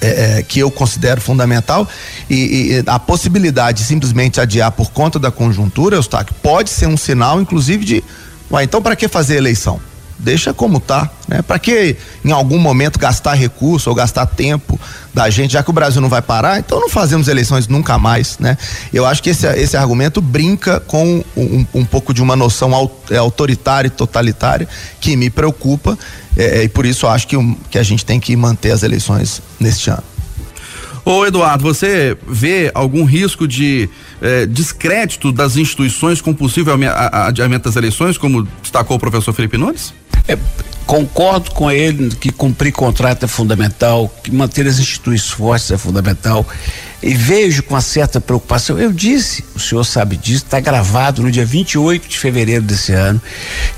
é, 0.00 0.38
é, 0.38 0.42
que 0.42 0.60
eu 0.60 0.70
considero 0.70 1.20
fundamental 1.20 1.88
e, 2.30 2.34
e, 2.34 2.84
a 2.86 2.98
possibilidade 2.98 3.78
de 3.78 3.84
simplesmente 3.84 4.40
adiar 4.40 4.70
por 4.72 4.90
conta 4.90 5.18
da 5.18 5.30
conjuntura, 5.30 5.96
Eustáquio, 5.96 6.34
pode 6.42 6.70
ser 6.70 6.86
um 6.86 6.96
sinal, 6.96 7.40
inclusive, 7.40 7.84
de, 7.84 8.04
ué, 8.50 8.62
então 8.62 8.80
para 8.80 8.94
que 8.94 9.08
fazer 9.08 9.36
eleição? 9.36 9.80
Deixa 10.18 10.52
como 10.52 10.80
tá, 10.80 11.08
né? 11.28 11.42
Para 11.42 11.58
que 11.60 11.96
em 12.24 12.32
algum 12.32 12.58
momento 12.58 12.98
gastar 12.98 13.34
recurso 13.34 13.88
ou 13.88 13.94
gastar 13.94 14.26
tempo 14.26 14.78
da 15.14 15.30
gente, 15.30 15.52
já 15.52 15.62
que 15.62 15.70
o 15.70 15.72
Brasil 15.72 16.00
não 16.00 16.08
vai 16.08 16.20
parar, 16.20 16.58
então 16.58 16.80
não 16.80 16.88
fazemos 16.88 17.28
eleições 17.28 17.68
nunca 17.68 17.98
mais, 17.98 18.36
né? 18.38 18.58
Eu 18.92 19.06
acho 19.06 19.22
que 19.22 19.30
esse, 19.30 19.46
esse 19.54 19.76
argumento 19.76 20.20
brinca 20.20 20.80
com 20.80 21.22
um, 21.36 21.66
um 21.72 21.84
pouco 21.84 22.12
de 22.12 22.20
uma 22.20 22.34
noção 22.34 22.90
é, 23.10 23.16
autoritária 23.16 23.86
e 23.86 23.90
totalitária 23.90 24.66
que 25.00 25.16
me 25.16 25.30
preocupa 25.30 25.96
é, 26.36 26.60
é, 26.60 26.62
e 26.64 26.68
por 26.68 26.84
isso 26.84 27.06
acho 27.06 27.26
que, 27.26 27.36
que 27.70 27.78
a 27.78 27.82
gente 27.82 28.04
tem 28.04 28.18
que 28.18 28.34
manter 28.36 28.72
as 28.72 28.82
eleições 28.82 29.40
neste 29.60 29.90
ano. 29.90 30.02
Ô 31.04 31.24
Eduardo, 31.24 31.64
você 31.64 32.18
vê 32.28 32.70
algum 32.74 33.02
risco 33.04 33.48
de 33.48 33.88
eh, 34.20 34.44
descrédito 34.44 35.32
das 35.32 35.56
instituições 35.56 36.20
com 36.20 36.34
possível 36.34 36.74
adiamento 37.10 37.64
das 37.64 37.76
eleições, 37.76 38.18
como 38.18 38.46
destacou 38.60 38.98
o 38.98 39.00
professor 39.00 39.32
Felipe 39.32 39.56
Nunes? 39.56 39.94
É, 40.28 40.38
concordo 40.86 41.50
com 41.50 41.70
ele 41.70 42.14
que 42.16 42.30
cumprir 42.30 42.72
contrato 42.72 43.24
é 43.24 43.28
fundamental, 43.28 44.12
que 44.22 44.30
manter 44.30 44.66
as 44.66 44.78
instituições 44.78 45.30
fortes 45.30 45.70
é 45.70 45.78
fundamental. 45.78 46.46
E 47.02 47.14
vejo 47.14 47.62
com 47.62 47.74
uma 47.74 47.80
certa 47.80 48.20
preocupação, 48.20 48.78
eu 48.78 48.92
disse, 48.92 49.44
o 49.54 49.60
senhor 49.60 49.84
sabe 49.84 50.16
disso, 50.16 50.44
está 50.44 50.58
gravado 50.58 51.22
no 51.22 51.30
dia 51.30 51.44
28 51.44 52.08
de 52.08 52.18
fevereiro 52.18 52.62
desse 52.62 52.92
ano, 52.92 53.22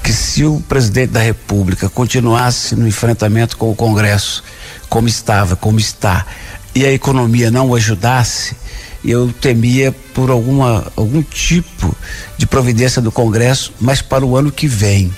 que 0.03 0.13
se 0.13 0.45
o 0.45 0.61
presidente 0.69 1.11
da 1.11 1.21
República 1.21 1.89
continuasse 1.89 2.75
no 2.75 2.89
enfrentamento 2.89 3.57
com 3.57 3.71
o 3.71 3.77
Congresso, 3.77 4.43
como 4.89 5.07
estava, 5.07 5.55
como 5.55 5.79
está, 5.79 6.27
e 6.75 6.87
a 6.87 6.93
economia 6.93 7.51
não 7.51 7.69
o 7.69 7.75
ajudasse, 7.75 8.57
eu 9.05 9.33
temia 9.41 9.93
por 10.15 10.31
alguma, 10.31 10.91
algum 10.97 11.23
tipo 11.23 11.95
de 12.39 12.47
providência 12.47 13.03
do 13.03 13.13
Congresso, 13.13 13.73
mas 13.81 14.01
para 14.01 14.25
o 14.25 14.37
ano 14.37 14.51
que 14.51 14.67
vem. 14.67 15.13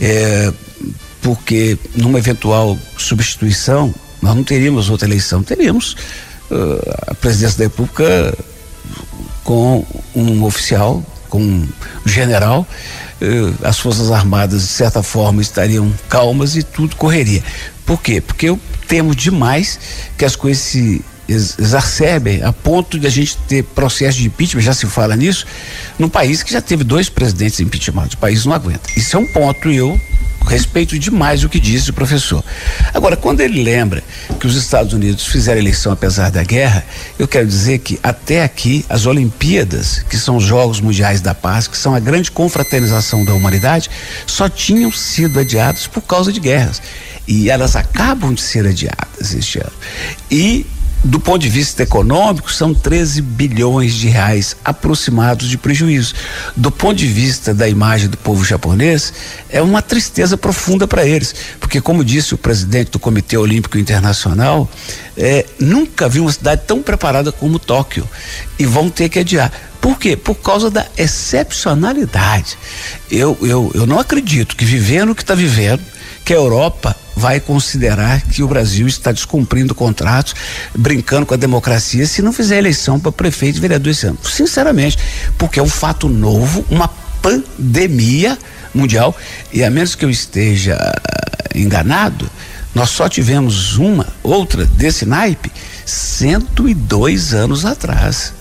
É, 0.00 0.52
porque 1.22 1.78
numa 1.94 2.18
eventual 2.18 2.78
substituição, 2.98 3.94
nós 4.20 4.36
não 4.36 4.44
teríamos 4.44 4.90
outra 4.90 5.08
eleição, 5.08 5.42
teríamos 5.42 5.96
uh, 6.50 7.08
a 7.08 7.14
presidência 7.14 7.58
da 7.58 7.64
República 7.64 8.36
com 9.42 9.86
um 10.14 10.44
oficial, 10.44 11.02
com 11.28 11.40
um 11.40 11.68
general, 12.04 12.66
uh, 13.22 13.66
as 13.66 13.78
Forças 13.78 14.10
Armadas, 14.10 14.62
de 14.62 14.68
certa 14.68 15.02
forma, 15.02 15.40
estariam 15.40 15.92
calmas 16.08 16.56
e 16.56 16.62
tudo 16.62 16.94
correria. 16.96 17.42
Por 17.86 18.00
quê? 18.02 18.20
Porque 18.20 18.48
eu 18.50 18.60
temo 18.86 19.14
demais 19.14 19.78
que 20.18 20.24
as 20.24 20.36
coisas 20.36 20.62
se 20.62 21.02
exacerbem 21.28 22.42
a 22.42 22.52
ponto 22.52 22.98
de 22.98 23.06
a 23.06 23.10
gente 23.10 23.36
ter 23.48 23.62
processo 23.62 24.18
de 24.18 24.26
impeachment, 24.26 24.62
já 24.62 24.74
se 24.74 24.86
fala 24.86 25.16
nisso, 25.16 25.46
num 25.98 26.08
país 26.08 26.42
que 26.42 26.52
já 26.52 26.60
teve 26.60 26.84
dois 26.84 27.08
presidentes 27.08 27.60
impeachmentados. 27.60 28.14
O 28.14 28.18
país 28.18 28.44
não 28.44 28.52
aguenta. 28.52 28.88
Isso 28.96 29.16
é 29.16 29.18
um 29.18 29.26
ponto 29.26 29.70
e 29.70 29.76
eu 29.76 29.98
respeito 30.46 30.98
demais 30.98 31.42
o 31.42 31.48
que 31.48 31.58
disse 31.58 31.90
o 31.90 31.92
professor. 31.92 32.44
Agora, 32.92 33.16
quando 33.16 33.40
ele 33.40 33.62
lembra 33.62 34.02
que 34.38 34.46
os 34.46 34.56
Estados 34.56 34.92
Unidos 34.92 35.26
fizeram 35.26 35.58
eleição 35.58 35.92
apesar 35.92 36.30
da 36.30 36.42
guerra, 36.42 36.84
eu 37.18 37.26
quero 37.26 37.46
dizer 37.46 37.78
que 37.78 37.98
até 38.02 38.44
aqui 38.44 38.84
as 38.88 39.06
Olimpíadas, 39.06 40.04
que 40.08 40.16
são 40.16 40.36
os 40.36 40.44
Jogos 40.44 40.80
Mundiais 40.80 41.20
da 41.20 41.34
Paz, 41.34 41.66
que 41.66 41.76
são 41.76 41.94
a 41.94 42.00
grande 42.00 42.30
confraternização 42.30 43.24
da 43.24 43.32
humanidade, 43.32 43.90
só 44.26 44.48
tinham 44.48 44.92
sido 44.92 45.40
adiadas 45.40 45.86
por 45.86 46.02
causa 46.02 46.32
de 46.32 46.40
guerras. 46.40 46.80
E 47.26 47.48
elas 47.48 47.74
acabam 47.74 48.34
de 48.34 48.42
ser 48.42 48.66
adiadas 48.66 49.34
este 49.34 49.58
ano. 49.58 49.72
E 50.30 50.66
do 51.04 51.20
ponto 51.20 51.38
de 51.38 51.50
vista 51.50 51.82
econômico, 51.82 52.50
são 52.50 52.72
13 52.72 53.20
bilhões 53.20 53.92
de 53.92 54.08
reais 54.08 54.56
aproximados 54.64 55.48
de 55.48 55.58
prejuízo. 55.58 56.14
Do 56.56 56.70
ponto 56.70 56.96
de 56.96 57.06
vista 57.06 57.52
da 57.52 57.68
imagem 57.68 58.08
do 58.08 58.16
povo 58.16 58.42
japonês, 58.42 59.12
é 59.50 59.60
uma 59.60 59.82
tristeza 59.82 60.36
profunda 60.38 60.88
para 60.88 61.04
eles, 61.04 61.34
porque 61.60 61.78
como 61.78 62.02
disse 62.02 62.34
o 62.34 62.38
presidente 62.38 62.90
do 62.90 62.98
Comitê 62.98 63.36
Olímpico 63.36 63.76
Internacional, 63.76 64.68
é, 65.14 65.44
nunca 65.60 66.08
vi 66.08 66.20
uma 66.20 66.32
cidade 66.32 66.62
tão 66.66 66.82
preparada 66.82 67.30
como 67.30 67.58
Tóquio 67.58 68.08
e 68.58 68.64
vão 68.64 68.88
ter 68.88 69.10
que 69.10 69.18
adiar. 69.18 69.52
Por 69.82 69.98
quê? 69.98 70.16
Por 70.16 70.36
causa 70.36 70.70
da 70.70 70.86
excepcionalidade. 70.96 72.56
Eu, 73.10 73.36
eu, 73.42 73.70
eu 73.74 73.86
não 73.86 73.98
acredito 73.98 74.56
que 74.56 74.64
vivendo 74.64 75.10
o 75.10 75.14
que 75.14 75.22
está 75.22 75.34
vivendo, 75.34 75.82
que 76.24 76.32
a 76.32 76.36
Europa 76.36 76.96
vai 77.14 77.38
considerar 77.38 78.22
que 78.22 78.42
o 78.42 78.48
Brasil 78.48 78.86
está 78.86 79.12
descumprindo 79.12 79.74
contratos, 79.74 80.34
brincando 80.74 81.26
com 81.26 81.34
a 81.34 81.36
democracia, 81.36 82.06
se 82.06 82.22
não 82.22 82.32
fizer 82.32 82.58
eleição 82.58 82.98
para 82.98 83.12
prefeito 83.12 83.58
e 83.58 83.60
vereador 83.60 83.90
esse 83.90 84.06
ano. 84.06 84.18
Sinceramente, 84.22 84.98
porque 85.36 85.60
é 85.60 85.62
um 85.62 85.68
fato 85.68 86.08
novo, 86.08 86.64
uma 86.70 86.88
pandemia 87.22 88.38
mundial, 88.74 89.16
e 89.52 89.62
a 89.62 89.70
menos 89.70 89.94
que 89.94 90.04
eu 90.04 90.10
esteja 90.10 90.76
uh, 90.76 91.58
enganado, 91.58 92.28
nós 92.74 92.90
só 92.90 93.08
tivemos 93.08 93.76
uma, 93.76 94.06
outra 94.22 94.64
desse 94.64 95.06
naipe, 95.06 95.52
102 95.86 97.32
anos 97.32 97.64
atrás. 97.64 98.32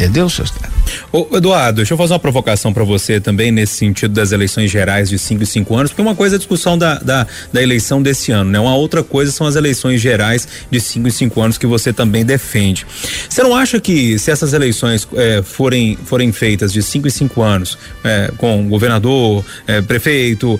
Entendeu, 0.00 0.30
seu 0.30 0.46
Estado? 0.46 0.72
Ô, 1.12 1.28
Eduardo, 1.36 1.76
deixa 1.76 1.92
eu 1.92 1.98
fazer 1.98 2.14
uma 2.14 2.18
provocação 2.18 2.72
para 2.72 2.82
você 2.82 3.20
também 3.20 3.52
nesse 3.52 3.74
sentido 3.74 4.14
das 4.14 4.32
eleições 4.32 4.70
gerais 4.70 5.10
de 5.10 5.18
5 5.18 5.42
e 5.42 5.46
5 5.46 5.76
anos, 5.76 5.90
porque 5.90 6.00
uma 6.00 6.14
coisa 6.14 6.36
é 6.36 6.36
a 6.36 6.38
discussão 6.38 6.78
da, 6.78 6.94
da, 6.94 7.26
da, 7.52 7.62
eleição 7.62 8.02
desse 8.02 8.32
ano, 8.32 8.50
né? 8.50 8.58
Uma 8.58 8.74
outra 8.74 9.04
coisa 9.04 9.30
são 9.30 9.46
as 9.46 9.56
eleições 9.56 10.00
gerais 10.00 10.48
de 10.70 10.80
5 10.80 11.06
e 11.06 11.12
5 11.12 11.40
anos 11.42 11.58
que 11.58 11.66
você 11.66 11.92
também 11.92 12.24
defende. 12.24 12.86
Você 13.28 13.42
não 13.42 13.54
acha 13.54 13.78
que 13.78 14.18
se 14.18 14.30
essas 14.30 14.54
eleições 14.54 15.06
eh, 15.16 15.42
forem, 15.44 15.98
forem 16.06 16.32
feitas 16.32 16.72
de 16.72 16.82
5 16.82 17.06
e 17.06 17.10
5 17.10 17.42
anos, 17.42 17.76
eh, 18.02 18.32
com 18.38 18.70
governador, 18.70 19.44
eh, 19.66 19.82
prefeito, 19.82 20.58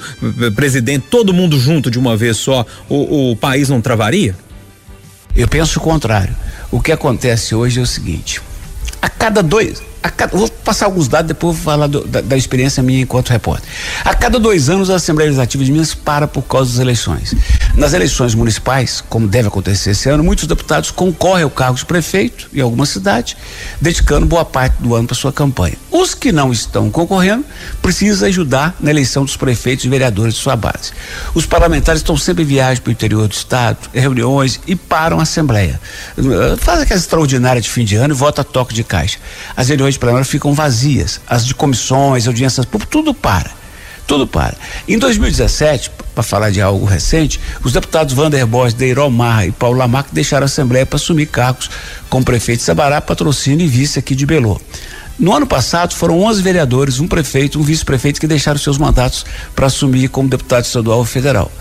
presidente, 0.54 1.06
todo 1.08 1.32
mundo 1.32 1.58
junto 1.58 1.90
de 1.90 1.98
uma 1.98 2.14
vez 2.14 2.36
só, 2.36 2.66
o, 2.90 3.30
o 3.30 3.36
país 3.36 3.70
não 3.70 3.80
travaria? 3.80 4.36
Eu 5.34 5.48
penso 5.48 5.78
o 5.78 5.82
contrário. 5.82 6.36
O 6.70 6.78
que 6.78 6.92
acontece 6.92 7.54
hoje 7.54 7.80
é 7.80 7.82
o 7.82 7.86
seguinte: 7.86 8.42
a 9.02 9.08
cada 9.08 9.42
dois, 9.42 9.82
Cada, 10.08 10.36
vou 10.36 10.48
passar 10.48 10.86
alguns 10.86 11.08
dados, 11.08 11.28
depois 11.28 11.56
vou 11.56 11.64
falar 11.64 11.86
do, 11.86 12.06
da, 12.06 12.20
da, 12.20 12.36
experiência 12.36 12.82
minha 12.82 13.02
enquanto 13.02 13.30
repórter. 13.30 13.68
A 14.04 14.14
cada 14.14 14.38
dois 14.38 14.70
anos, 14.70 14.88
a 14.88 14.96
Assembleia 14.96 15.28
Legislativa 15.28 15.64
de 15.64 15.72
Minas 15.72 15.94
para 15.94 16.26
por 16.26 16.42
causa 16.42 16.70
das 16.72 16.80
eleições. 16.80 17.34
Nas 17.74 17.92
eleições 17.92 18.34
municipais, 18.34 19.02
como 19.08 19.26
deve 19.26 19.48
acontecer 19.48 19.90
esse 19.90 20.08
ano, 20.08 20.24
muitos 20.24 20.46
deputados 20.46 20.90
concorrem 20.90 21.44
ao 21.44 21.50
cargo 21.50 21.76
de 21.76 21.84
prefeito 21.84 22.48
em 22.52 22.60
alguma 22.60 22.86
cidade, 22.86 23.36
dedicando 23.80 24.26
boa 24.26 24.44
parte 24.44 24.76
do 24.80 24.94
ano 24.94 25.06
para 25.06 25.16
sua 25.16 25.32
campanha. 25.32 25.76
Os 25.90 26.14
que 26.14 26.32
não 26.32 26.52
estão 26.52 26.90
concorrendo 26.90 27.44
precisam 27.82 28.28
ajudar 28.28 28.74
na 28.80 28.90
eleição 28.90 29.24
dos 29.24 29.36
prefeitos 29.36 29.84
e 29.84 29.88
vereadores 29.88 30.34
de 30.34 30.40
sua 30.40 30.56
base. 30.56 30.92
Os 31.34 31.46
parlamentares 31.46 32.00
estão 32.00 32.16
sempre 32.16 32.42
em 32.42 32.46
viagem 32.46 32.82
para 32.82 32.90
o 32.90 32.92
interior 32.92 33.26
do 33.28 33.34
estado, 33.34 33.78
reuniões 33.92 34.60
e 34.66 34.74
param 34.74 35.18
a 35.18 35.22
Assembleia. 35.22 35.80
Faz 36.58 36.80
aquela 36.80 36.98
extraordinária 36.98 37.60
de 37.60 37.68
fim 37.68 37.84
de 37.84 37.96
ano 37.96 38.14
e 38.14 38.16
vota 38.16 38.44
toque 38.44 38.74
de 38.74 38.84
caixa. 38.84 39.18
As 39.56 39.68
reuniões 39.68 39.89
reuniões 39.90 39.96
plenárias 39.96 40.28
ficam 40.28 40.54
vazias. 40.54 41.20
As 41.26 41.44
de 41.44 41.54
comissões, 41.54 42.26
audiências 42.26 42.64
públicas, 42.64 42.90
tudo 42.90 43.12
para. 43.12 43.50
Tudo 44.06 44.26
para. 44.26 44.56
Em 44.88 44.98
2017, 44.98 45.90
para 46.14 46.22
falar 46.22 46.50
de 46.50 46.60
algo 46.60 46.84
recente, 46.84 47.40
os 47.62 47.72
deputados 47.72 48.14
Vander 48.14 48.46
Borges, 48.46 48.74
Deiró 48.74 49.08
Marra 49.08 49.46
e 49.46 49.52
Paulo 49.52 49.78
Lamarck 49.78 50.08
deixaram 50.12 50.44
a 50.44 50.46
Assembleia 50.46 50.86
para 50.86 50.96
assumir 50.96 51.26
cargos 51.26 51.70
como 52.08 52.24
prefeito 52.24 52.58
de 52.58 52.64
Sabará, 52.64 53.00
patrocínio 53.00 53.64
e 53.64 53.68
vice 53.68 53.98
aqui 53.98 54.14
de 54.14 54.26
Belo. 54.26 54.60
No 55.18 55.34
ano 55.34 55.46
passado, 55.46 55.94
foram 55.94 56.20
11 56.22 56.42
vereadores, 56.42 56.98
um 56.98 57.06
prefeito, 57.06 57.60
um 57.60 57.62
vice-prefeito 57.62 58.20
que 58.20 58.26
deixaram 58.26 58.58
seus 58.58 58.78
mandatos 58.78 59.24
para 59.54 59.66
assumir 59.66 60.08
como 60.08 60.28
deputado 60.28 60.64
estadual 60.64 60.98
ou 60.98 61.04
federal. 61.04 61.52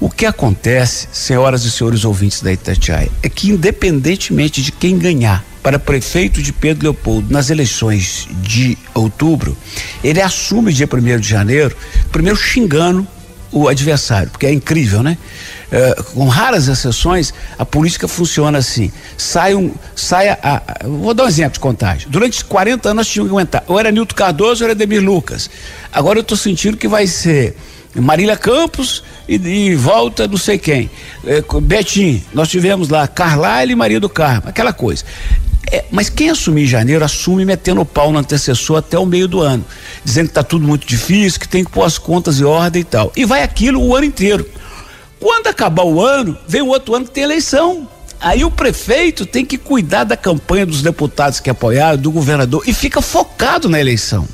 O 0.00 0.08
que 0.08 0.24
acontece, 0.24 1.08
senhoras 1.12 1.64
e 1.64 1.70
senhores 1.70 2.04
ouvintes 2.04 2.40
da 2.40 2.52
Itatiaia, 2.52 3.10
é 3.22 3.28
que 3.28 3.50
independentemente 3.50 4.62
de 4.62 4.72
quem 4.72 4.96
ganhar 4.96 5.44
para 5.68 5.78
prefeito 5.78 6.42
de 6.42 6.50
Pedro 6.50 6.84
Leopoldo 6.84 7.30
nas 7.30 7.50
eleições 7.50 8.26
de 8.40 8.78
outubro, 8.94 9.54
ele 10.02 10.18
assume 10.18 10.72
dia 10.72 10.88
1 10.90 11.20
de 11.20 11.28
janeiro, 11.28 11.76
primeiro 12.10 12.38
xingando 12.38 13.06
o 13.52 13.68
adversário, 13.68 14.30
porque 14.30 14.46
é 14.46 14.52
incrível, 14.52 15.02
né? 15.02 15.18
Uh, 15.70 16.04
com 16.14 16.26
raras 16.26 16.68
exceções, 16.68 17.34
a 17.58 17.66
política 17.66 18.08
funciona 18.08 18.56
assim. 18.56 18.90
Sai 19.18 19.54
um. 19.54 19.74
Sai 19.94 20.30
a, 20.30 20.38
a, 20.42 20.86
vou 20.86 21.12
dar 21.12 21.24
um 21.24 21.28
exemplo 21.28 21.52
de 21.52 21.60
contagem. 21.60 22.08
Durante 22.08 22.42
40 22.46 22.88
anos 22.88 22.96
nós 22.96 23.08
tínhamos 23.08 23.30
que 23.30 23.36
aguentar. 23.36 23.64
Ou 23.66 23.78
era 23.78 23.90
Nilton 23.90 24.14
Cardoso 24.14 24.64
ou 24.64 24.70
era 24.70 24.74
Demir 24.74 25.02
Lucas. 25.02 25.50
Agora 25.92 26.18
eu 26.18 26.22
estou 26.22 26.36
sentindo 26.36 26.78
que 26.78 26.88
vai 26.88 27.06
ser 27.06 27.54
Marília 27.94 28.38
Campos 28.38 29.02
e, 29.28 29.36
e, 29.36 29.74
volta 29.74 30.26
não 30.26 30.38
sei 30.38 30.56
quem. 30.56 30.90
É, 31.26 31.42
Betim, 31.60 32.22
nós 32.32 32.48
tivemos 32.48 32.88
lá 32.88 33.06
Carlyle 33.06 33.72
e 33.72 33.76
Maria 33.76 34.00
do 34.00 34.08
Carmo, 34.08 34.48
aquela 34.48 34.72
coisa. 34.72 35.04
É, 35.70 35.84
mas 35.90 36.08
quem 36.08 36.30
assumir 36.30 36.64
em 36.64 36.66
janeiro 36.66 37.04
assume 37.04 37.44
metendo 37.44 37.80
o 37.80 37.84
pau 37.84 38.10
no 38.10 38.18
antecessor 38.18 38.78
até 38.78 38.98
o 38.98 39.04
meio 39.04 39.28
do 39.28 39.40
ano, 39.40 39.64
dizendo 40.04 40.26
que 40.26 40.30
está 40.30 40.42
tudo 40.42 40.66
muito 40.66 40.86
difícil, 40.86 41.38
que 41.38 41.48
tem 41.48 41.64
que 41.64 41.70
pôr 41.70 41.84
as 41.84 41.98
contas 41.98 42.40
em 42.40 42.44
ordem 42.44 42.80
e 42.80 42.84
tal. 42.84 43.12
E 43.14 43.24
vai 43.24 43.42
aquilo 43.42 43.82
o 43.82 43.94
ano 43.94 44.06
inteiro. 44.06 44.48
Quando 45.20 45.48
acabar 45.48 45.84
o 45.84 46.00
ano, 46.00 46.36
vem 46.46 46.62
o 46.62 46.68
outro 46.68 46.94
ano 46.94 47.04
que 47.04 47.10
tem 47.10 47.24
eleição. 47.24 47.88
Aí 48.20 48.44
o 48.44 48.50
prefeito 48.50 49.26
tem 49.26 49.44
que 49.44 49.58
cuidar 49.58 50.04
da 50.04 50.16
campanha 50.16 50.66
dos 50.66 50.82
deputados 50.82 51.38
que 51.38 51.50
apoiaram, 51.50 51.98
do 51.98 52.10
governador, 52.10 52.62
e 52.66 52.72
fica 52.72 53.00
focado 53.02 53.68
na 53.68 53.78
eleição. 53.78 54.26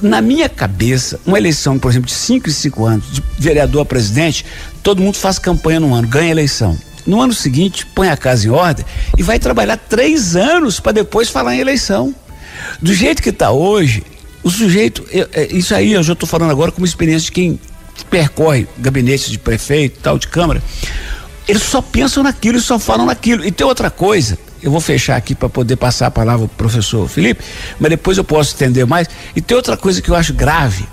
Na 0.00 0.20
minha 0.20 0.48
cabeça, 0.48 1.18
uma 1.26 1.36
eleição, 1.36 1.78
por 1.78 1.90
exemplo, 1.90 2.06
de 2.06 2.14
5 2.14 2.48
e 2.48 2.52
5 2.52 2.84
anos, 2.86 3.04
de 3.12 3.22
vereador 3.38 3.82
a 3.82 3.84
presidente, 3.84 4.46
todo 4.82 5.02
mundo 5.02 5.16
faz 5.16 5.38
campanha 5.38 5.80
no 5.80 5.92
ano, 5.92 6.06
ganha 6.06 6.30
eleição. 6.30 6.78
No 7.06 7.20
ano 7.20 7.34
seguinte, 7.34 7.86
põe 7.86 8.08
a 8.08 8.16
casa 8.16 8.46
em 8.46 8.50
ordem 8.50 8.84
e 9.16 9.22
vai 9.22 9.38
trabalhar 9.38 9.76
três 9.76 10.36
anos 10.36 10.80
para 10.80 10.92
depois 10.92 11.28
falar 11.28 11.54
em 11.54 11.60
eleição. 11.60 12.14
Do 12.80 12.94
jeito 12.94 13.22
que 13.22 13.30
está 13.30 13.50
hoje, 13.50 14.02
o 14.42 14.50
sujeito, 14.50 15.04
eu, 15.10 15.28
é, 15.32 15.46
isso 15.52 15.74
aí 15.74 15.92
eu 15.92 16.02
já 16.02 16.12
estou 16.12 16.28
falando 16.28 16.50
agora 16.50 16.72
como 16.72 16.86
experiência 16.86 17.26
de 17.26 17.32
quem 17.32 17.60
percorre 18.10 18.66
gabinetes 18.78 19.30
de 19.30 19.38
prefeito, 19.38 20.00
tal, 20.02 20.18
de 20.18 20.28
câmara. 20.28 20.62
Eles 21.46 21.62
só 21.62 21.82
pensam 21.82 22.22
naquilo 22.22 22.58
e 22.58 22.60
só 22.60 22.78
falam 22.78 23.06
naquilo. 23.06 23.44
E 23.44 23.50
tem 23.50 23.66
outra 23.66 23.90
coisa, 23.90 24.38
eu 24.62 24.70
vou 24.70 24.80
fechar 24.80 25.16
aqui 25.16 25.34
para 25.34 25.48
poder 25.48 25.76
passar 25.76 26.06
a 26.06 26.10
palavra 26.10 26.46
pro 26.48 26.56
professor 26.56 27.06
Felipe, 27.08 27.44
mas 27.78 27.90
depois 27.90 28.16
eu 28.16 28.24
posso 28.24 28.52
estender 28.52 28.86
mais. 28.86 29.08
E 29.36 29.40
tem 29.40 29.56
outra 29.56 29.76
coisa 29.76 30.00
que 30.00 30.10
eu 30.10 30.14
acho 30.14 30.32
grave. 30.32 30.86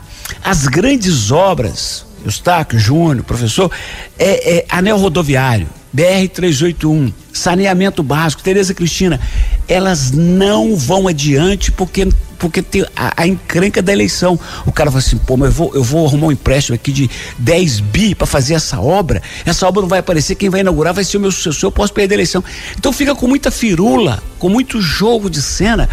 As 0.43 0.67
grandes 0.67 1.31
obras, 1.31 2.05
Eustáquio, 2.25 2.79
Júnior, 2.79 3.23
professor, 3.23 3.71
é, 4.17 4.57
é 4.57 4.65
anel 4.69 4.97
rodoviário, 4.97 5.67
BR-381, 5.95 7.13
saneamento 7.33 8.01
básico, 8.01 8.41
Tereza 8.41 8.73
Cristina, 8.73 9.19
elas 9.67 10.11
não 10.11 10.75
vão 10.75 11.07
adiante 11.07 11.71
porque 11.71 12.07
porque 12.41 12.63
tem 12.63 12.83
a, 12.95 13.13
a, 13.21 13.27
encrenca 13.27 13.83
da 13.83 13.93
eleição. 13.93 14.39
O 14.65 14.71
cara 14.71 14.89
fala 14.89 14.97
assim, 14.97 15.15
pô, 15.15 15.37
mas 15.37 15.49
eu 15.49 15.53
vou, 15.53 15.75
eu 15.75 15.83
vou 15.83 16.07
arrumar 16.07 16.27
um 16.27 16.31
empréstimo 16.31 16.73
aqui 16.73 16.91
de 16.91 17.07
10 17.37 17.79
bi 17.81 18.15
para 18.15 18.25
fazer 18.25 18.55
essa 18.55 18.81
obra. 18.81 19.21
Essa 19.45 19.67
obra 19.67 19.79
não 19.79 19.87
vai 19.87 19.99
aparecer, 19.99 20.33
quem 20.33 20.49
vai 20.49 20.61
inaugurar 20.61 20.91
vai 20.91 21.03
ser 21.03 21.17
o 21.17 21.19
meu 21.19 21.31
sucessor, 21.31 21.67
eu 21.67 21.71
posso 21.71 21.93
perder 21.93 22.15
a 22.15 22.17
eleição. 22.17 22.43
Então 22.75 22.91
fica 22.91 23.13
com 23.13 23.27
muita 23.27 23.51
firula, 23.51 24.23
com 24.39 24.49
muito 24.49 24.81
jogo 24.81 25.29
de 25.29 25.39
cena. 25.39 25.87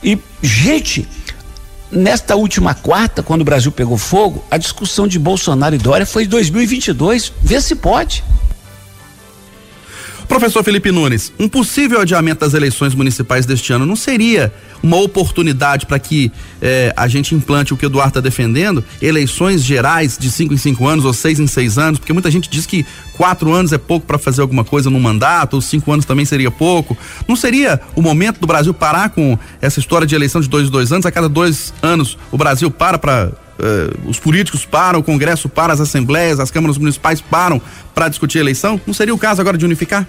E, 0.00 0.16
gente, 0.40 1.08
nesta 1.90 2.36
última 2.36 2.74
quarta, 2.74 3.20
quando 3.20 3.40
o 3.40 3.44
Brasil 3.44 3.72
pegou 3.72 3.98
fogo, 3.98 4.44
a 4.48 4.56
discussão 4.56 5.08
de 5.08 5.18
Bolsonaro 5.18 5.74
e 5.74 5.78
Dória 5.78 6.06
foi 6.06 6.28
2022. 6.28 7.32
Vê 7.42 7.60
se 7.60 7.74
pode. 7.74 8.22
Professor 10.28 10.62
Felipe 10.62 10.92
Nunes, 10.92 11.32
um 11.38 11.48
possível 11.48 12.02
adiamento 12.02 12.40
das 12.40 12.52
eleições 12.52 12.94
municipais 12.94 13.46
deste 13.46 13.72
ano 13.72 13.86
não 13.86 13.96
seria 13.96 14.52
uma 14.82 14.98
oportunidade 14.98 15.86
para 15.86 15.98
que 15.98 16.30
eh, 16.60 16.92
a 16.94 17.08
gente 17.08 17.34
implante 17.34 17.72
o 17.72 17.78
que 17.78 17.86
o 17.86 17.88
Eduardo 17.88 18.10
está 18.10 18.20
defendendo, 18.20 18.84
eleições 19.00 19.64
gerais 19.64 20.18
de 20.18 20.30
cinco 20.30 20.52
em 20.52 20.58
cinco 20.58 20.86
anos 20.86 21.06
ou 21.06 21.14
seis 21.14 21.40
em 21.40 21.46
seis 21.46 21.78
anos, 21.78 21.98
porque 21.98 22.12
muita 22.12 22.30
gente 22.30 22.48
diz 22.50 22.66
que 22.66 22.84
quatro 23.14 23.52
anos 23.54 23.72
é 23.72 23.78
pouco 23.78 24.06
para 24.06 24.18
fazer 24.18 24.42
alguma 24.42 24.64
coisa 24.64 24.90
num 24.90 25.00
mandato, 25.00 25.54
ou 25.54 25.62
cinco 25.62 25.90
anos 25.90 26.04
também 26.04 26.26
seria 26.26 26.50
pouco. 26.50 26.96
Não 27.26 27.34
seria 27.34 27.80
o 27.96 28.02
momento 28.02 28.38
do 28.38 28.46
Brasil 28.46 28.74
parar 28.74 29.08
com 29.08 29.36
essa 29.62 29.80
história 29.80 30.06
de 30.06 30.14
eleição 30.14 30.42
de 30.42 30.48
dois 30.48 30.68
em 30.68 30.70
dois 30.70 30.92
anos? 30.92 31.06
A 31.06 31.10
cada 31.10 31.28
dois 31.28 31.72
anos 31.82 32.18
o 32.30 32.36
Brasil 32.36 32.70
para 32.70 32.98
para 32.98 33.32
Uh, 33.58 34.08
os 34.08 34.20
políticos 34.20 34.64
param, 34.64 35.00
o 35.00 35.02
Congresso 35.02 35.48
para, 35.48 35.72
as 35.72 35.80
assembleias, 35.80 36.38
as 36.38 36.50
câmaras 36.50 36.78
municipais 36.78 37.20
param 37.20 37.60
para 37.94 38.08
discutir 38.08 38.38
a 38.38 38.40
eleição? 38.40 38.80
Não 38.86 38.94
seria 38.94 39.12
o 39.12 39.18
caso 39.18 39.40
agora 39.40 39.58
de 39.58 39.64
unificar? 39.64 40.06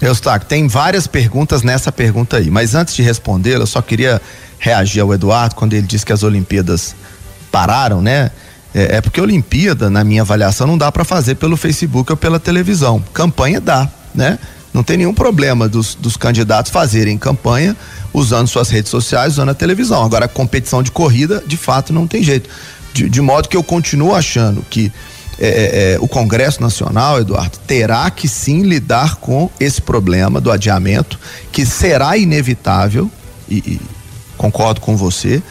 Eustáquio, 0.00 0.48
tem 0.48 0.68
várias 0.68 1.06
perguntas 1.06 1.62
nessa 1.62 1.90
pergunta 1.90 2.36
aí, 2.36 2.50
mas 2.50 2.74
antes 2.74 2.94
de 2.94 3.02
responder, 3.02 3.56
eu 3.56 3.66
só 3.66 3.80
queria 3.82 4.20
reagir 4.58 5.00
ao 5.00 5.12
Eduardo 5.12 5.54
quando 5.54 5.72
ele 5.72 5.86
disse 5.86 6.06
que 6.06 6.12
as 6.12 6.22
Olimpíadas 6.22 6.94
pararam, 7.50 8.00
né? 8.00 8.30
É, 8.74 8.96
é 8.96 9.00
porque 9.00 9.20
Olimpíada, 9.20 9.88
na 9.88 10.04
minha 10.04 10.22
avaliação, 10.22 10.66
não 10.66 10.76
dá 10.76 10.90
para 10.90 11.04
fazer 11.04 11.36
pelo 11.36 11.56
Facebook 11.56 12.10
ou 12.10 12.16
pela 12.16 12.40
televisão. 12.40 13.02
Campanha 13.12 13.60
dá, 13.60 13.88
né? 14.14 14.38
Não 14.72 14.82
tem 14.82 14.96
nenhum 14.96 15.14
problema 15.14 15.68
dos, 15.68 15.94
dos 15.94 16.16
candidatos 16.16 16.72
fazerem 16.72 17.16
campanha 17.16 17.76
usando 18.12 18.48
suas 18.48 18.70
redes 18.70 18.90
sociais, 18.90 19.34
usando 19.34 19.50
a 19.50 19.54
televisão. 19.54 20.04
Agora, 20.04 20.24
a 20.24 20.28
competição 20.28 20.82
de 20.82 20.90
corrida, 20.90 21.42
de 21.46 21.56
fato, 21.56 21.92
não 21.92 22.08
tem 22.08 22.24
jeito. 22.24 22.50
De, 22.94 23.10
de 23.10 23.20
modo 23.20 23.48
que 23.48 23.56
eu 23.56 23.62
continuo 23.62 24.14
achando 24.14 24.64
que 24.70 24.90
é, 25.38 25.48
é, 25.48 25.94
é, 25.94 25.98
o 26.00 26.06
Congresso 26.06 26.62
Nacional, 26.62 27.20
Eduardo, 27.20 27.58
terá 27.66 28.08
que 28.08 28.28
sim 28.28 28.62
lidar 28.62 29.16
com 29.16 29.50
esse 29.58 29.82
problema 29.82 30.40
do 30.40 30.50
adiamento, 30.50 31.18
que 31.50 31.66
será 31.66 32.16
inevitável, 32.16 33.10
e, 33.48 33.56
e 33.56 33.80
concordo 34.36 34.80
com 34.80 34.96
você, 34.96 35.42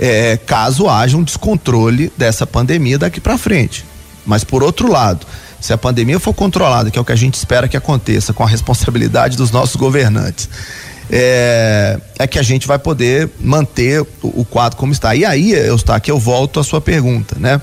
é, 0.00 0.36
caso 0.36 0.88
haja 0.88 1.16
um 1.16 1.22
descontrole 1.22 2.12
dessa 2.18 2.44
pandemia 2.44 2.98
daqui 2.98 3.20
para 3.20 3.38
frente. 3.38 3.84
Mas, 4.26 4.42
por 4.42 4.64
outro 4.64 4.90
lado, 4.90 5.24
se 5.60 5.72
a 5.72 5.78
pandemia 5.78 6.18
for 6.18 6.34
controlada, 6.34 6.90
que 6.90 6.98
é 6.98 7.02
o 7.02 7.04
que 7.04 7.12
a 7.12 7.16
gente 7.16 7.34
espera 7.34 7.68
que 7.68 7.76
aconteça, 7.76 8.32
com 8.32 8.42
a 8.42 8.48
responsabilidade 8.48 9.36
dos 9.36 9.52
nossos 9.52 9.76
governantes, 9.76 10.48
é, 11.10 11.98
é 12.18 12.26
que 12.26 12.38
a 12.38 12.42
gente 12.42 12.66
vai 12.66 12.78
poder 12.78 13.28
manter 13.40 14.00
o, 14.00 14.06
o 14.22 14.44
quadro 14.44 14.78
como 14.78 14.92
está. 14.92 15.14
E 15.14 15.24
aí, 15.24 15.52
eu 15.52 15.74
está 15.74 15.96
aqui 15.96 16.10
eu 16.10 16.18
volto 16.18 16.60
à 16.60 16.64
sua 16.64 16.80
pergunta, 16.80 17.36
né? 17.38 17.60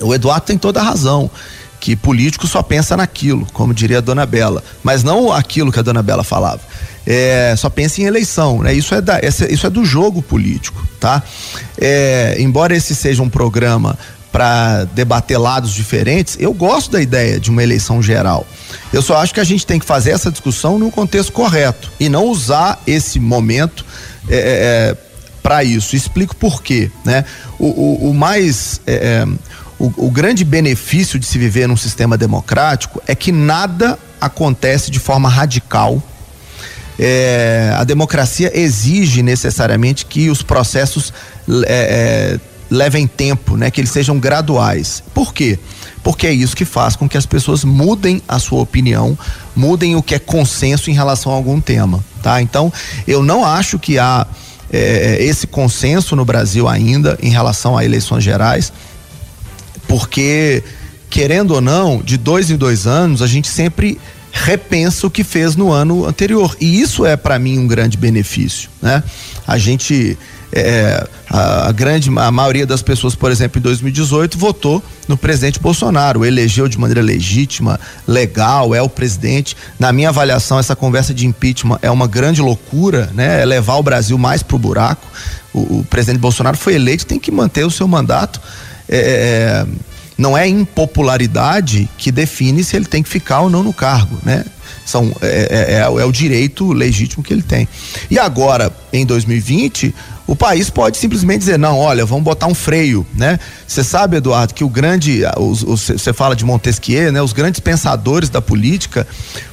O 0.00 0.14
Eduardo 0.14 0.46
tem 0.46 0.58
toda 0.58 0.80
a 0.80 0.82
razão 0.82 1.30
que 1.78 1.94
político 1.94 2.46
só 2.46 2.62
pensa 2.62 2.96
naquilo, 2.96 3.46
como 3.52 3.74
diria 3.74 3.98
a 3.98 4.00
dona 4.00 4.24
Bela, 4.24 4.64
mas 4.82 5.04
não 5.04 5.30
aquilo 5.30 5.70
que 5.70 5.78
a 5.78 5.82
dona 5.82 6.02
Bela 6.02 6.24
falava. 6.24 6.60
É, 7.06 7.54
só 7.58 7.68
pensa 7.68 8.00
em 8.00 8.04
eleição, 8.04 8.62
né? 8.62 8.72
Isso 8.72 8.94
é, 8.94 9.02
da, 9.02 9.20
isso 9.20 9.66
é 9.66 9.70
do 9.70 9.84
jogo 9.84 10.22
político, 10.22 10.82
tá? 10.98 11.22
É, 11.78 12.36
embora 12.38 12.74
esse 12.74 12.94
seja 12.94 13.22
um 13.22 13.28
programa 13.28 13.98
para 14.34 14.82
debater 14.86 15.38
lados 15.38 15.72
diferentes, 15.72 16.36
eu 16.40 16.52
gosto 16.52 16.90
da 16.90 17.00
ideia 17.00 17.38
de 17.38 17.50
uma 17.50 17.62
eleição 17.62 18.02
geral. 18.02 18.44
Eu 18.92 19.00
só 19.00 19.18
acho 19.18 19.32
que 19.32 19.38
a 19.38 19.44
gente 19.44 19.64
tem 19.64 19.78
que 19.78 19.86
fazer 19.86 20.10
essa 20.10 20.28
discussão 20.28 20.76
no 20.76 20.90
contexto 20.90 21.30
correto 21.30 21.88
e 22.00 22.08
não 22.08 22.24
usar 22.24 22.82
esse 22.84 23.20
momento 23.20 23.86
é, 24.28 24.34
é, 24.34 24.40
é 24.40 24.96
para 25.40 25.62
isso. 25.62 25.94
Explico 25.94 26.34
por 26.34 26.64
quê, 26.64 26.90
né? 27.04 27.24
O, 27.60 27.66
o, 27.66 28.10
o 28.10 28.14
mais 28.14 28.80
é, 28.88 28.94
é 28.94 29.26
o, 29.78 30.06
o 30.08 30.10
grande 30.10 30.44
benefício 30.44 31.16
de 31.16 31.26
se 31.26 31.38
viver 31.38 31.68
num 31.68 31.76
sistema 31.76 32.18
democrático 32.18 33.00
é 33.06 33.14
que 33.14 33.30
nada 33.30 33.96
acontece 34.20 34.90
de 34.90 34.98
forma 34.98 35.28
radical. 35.28 36.02
É, 36.98 37.72
a 37.76 37.84
democracia 37.84 38.50
exige 38.52 39.22
necessariamente 39.22 40.04
que 40.04 40.28
os 40.28 40.42
processos 40.42 41.12
é, 41.66 42.38
é, 42.38 42.53
levem 42.74 43.06
tempo, 43.06 43.56
né? 43.56 43.70
Que 43.70 43.80
eles 43.80 43.90
sejam 43.90 44.18
graduais. 44.18 45.02
Por 45.14 45.32
quê? 45.32 45.58
Porque 46.02 46.26
é 46.26 46.32
isso 46.32 46.56
que 46.56 46.64
faz 46.64 46.96
com 46.96 47.08
que 47.08 47.16
as 47.16 47.26
pessoas 47.26 47.64
mudem 47.64 48.20
a 48.28 48.38
sua 48.38 48.60
opinião, 48.60 49.16
mudem 49.56 49.96
o 49.96 50.02
que 50.02 50.14
é 50.14 50.18
consenso 50.18 50.90
em 50.90 50.94
relação 50.94 51.32
a 51.32 51.34
algum 51.34 51.60
tema, 51.60 52.04
tá? 52.22 52.42
Então, 52.42 52.72
eu 53.06 53.22
não 53.22 53.44
acho 53.44 53.78
que 53.78 53.98
há 53.98 54.26
é, 54.70 55.18
esse 55.20 55.46
consenso 55.46 56.16
no 56.16 56.24
Brasil 56.24 56.68
ainda 56.68 57.18
em 57.22 57.30
relação 57.30 57.76
a 57.76 57.84
eleições 57.84 58.24
gerais 58.24 58.72
porque 59.86 60.62
querendo 61.08 61.52
ou 61.52 61.60
não, 61.60 62.02
de 62.02 62.16
dois 62.16 62.50
em 62.50 62.56
dois 62.56 62.86
anos 62.86 63.22
a 63.22 63.26
gente 63.26 63.46
sempre 63.46 63.98
repensa 64.32 65.06
o 65.06 65.10
que 65.10 65.22
fez 65.22 65.54
no 65.54 65.70
ano 65.70 66.04
anterior 66.04 66.56
e 66.60 66.80
isso 66.80 67.06
é 67.06 67.16
para 67.16 67.38
mim 67.38 67.58
um 67.58 67.68
grande 67.68 67.96
benefício, 67.96 68.68
né? 68.82 69.02
A 69.46 69.56
gente 69.58 70.18
é, 70.54 71.06
a, 71.28 71.68
a, 71.68 71.72
grande 71.72 72.08
a 72.16 72.30
maioria 72.30 72.64
das 72.64 72.80
pessoas, 72.80 73.14
por 73.14 73.30
exemplo, 73.30 73.58
em 73.58 73.62
2018 73.62 74.38
votou 74.38 74.82
no 75.08 75.16
presidente 75.16 75.58
Bolsonaro, 75.58 76.24
elegeu 76.24 76.68
de 76.68 76.78
maneira 76.78 77.02
legítima, 77.02 77.78
legal, 78.06 78.74
é 78.74 78.80
o 78.80 78.88
presidente. 78.88 79.56
Na 79.78 79.92
minha 79.92 80.10
avaliação, 80.10 80.58
essa 80.58 80.76
conversa 80.76 81.12
de 81.12 81.26
impeachment 81.26 81.78
é 81.82 81.90
uma 81.90 82.06
grande 82.06 82.40
loucura, 82.40 83.10
né? 83.14 83.42
É 83.42 83.44
levar 83.44 83.74
o 83.74 83.82
Brasil 83.82 84.16
mais 84.16 84.42
pro 84.42 84.58
buraco. 84.58 85.06
O, 85.52 85.80
o 85.80 85.86
presidente 85.90 86.20
Bolsonaro 86.20 86.56
foi 86.56 86.74
eleito, 86.74 87.04
tem 87.04 87.18
que 87.18 87.32
manter 87.32 87.64
o 87.64 87.70
seu 87.70 87.88
mandato. 87.88 88.40
É, 88.88 88.96
é, 88.96 89.66
não 90.16 90.38
é 90.38 90.46
impopularidade 90.46 91.88
que 91.98 92.12
define 92.12 92.62
se 92.62 92.76
ele 92.76 92.84
tem 92.84 93.02
que 93.02 93.08
ficar 93.08 93.40
ou 93.40 93.50
não 93.50 93.62
no 93.62 93.72
cargo, 93.72 94.18
né? 94.22 94.44
São, 94.84 95.14
é, 95.20 95.26
é, 95.26 95.74
é, 95.74 95.78
é, 95.80 96.04
o 96.04 96.12
direito 96.12 96.72
legítimo 96.72 97.22
que 97.22 97.32
ele 97.32 97.42
tem. 97.42 97.66
E 98.10 98.18
agora, 98.18 98.72
em 98.92 99.04
2020, 99.04 99.94
o 100.26 100.34
país 100.34 100.70
pode 100.70 100.96
simplesmente 100.96 101.40
dizer, 101.40 101.58
não, 101.58 101.78
olha, 101.78 102.06
vamos 102.06 102.24
botar 102.24 102.46
um 102.46 102.54
freio, 102.54 103.06
né? 103.14 103.38
Você 103.66 103.84
sabe, 103.84 104.16
Eduardo, 104.16 104.54
que 104.54 104.64
o 104.64 104.68
grande, 104.68 105.22
você 105.66 106.12
fala 106.14 106.34
de 106.34 106.44
Montesquieu, 106.44 107.12
né? 107.12 107.20
Os 107.20 107.34
grandes 107.34 107.60
pensadores 107.60 108.30
da 108.30 108.40
política, 108.40 109.06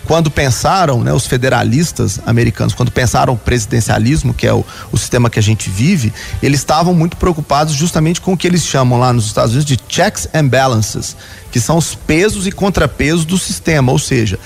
quando 0.05 0.31
pensaram, 0.31 1.01
né? 1.03 1.11
Os 1.11 1.27
federalistas 1.27 2.21
americanos, 2.25 2.73
quando 2.73 2.89
pensaram 2.89 3.33
o 3.33 3.37
presidencialismo, 3.37 4.33
que 4.33 4.47
é 4.47 4.53
o, 4.53 4.65
o 4.93 4.97
sistema 4.97 5.29
que 5.29 5.39
a 5.39 5.43
gente 5.43 5.69
vive, 5.69 6.13
eles 6.41 6.61
estavam 6.61 6.93
muito 6.93 7.17
preocupados 7.17 7.73
justamente 7.73 8.21
com 8.21 8.31
o 8.31 8.37
que 8.37 8.47
eles 8.47 8.65
chamam 8.65 8.97
lá 8.97 9.11
nos 9.11 9.25
Estados 9.25 9.51
Unidos 9.51 9.67
de 9.67 9.77
checks 9.89 10.29
and 10.33 10.47
balances, 10.47 11.17
que 11.51 11.59
são 11.59 11.77
os 11.77 11.95
pesos 11.95 12.47
e 12.47 12.51
contrapesos 12.51 13.25
do 13.25 13.37
sistema, 13.37 13.91
ou 13.91 13.99
seja, 13.99 14.39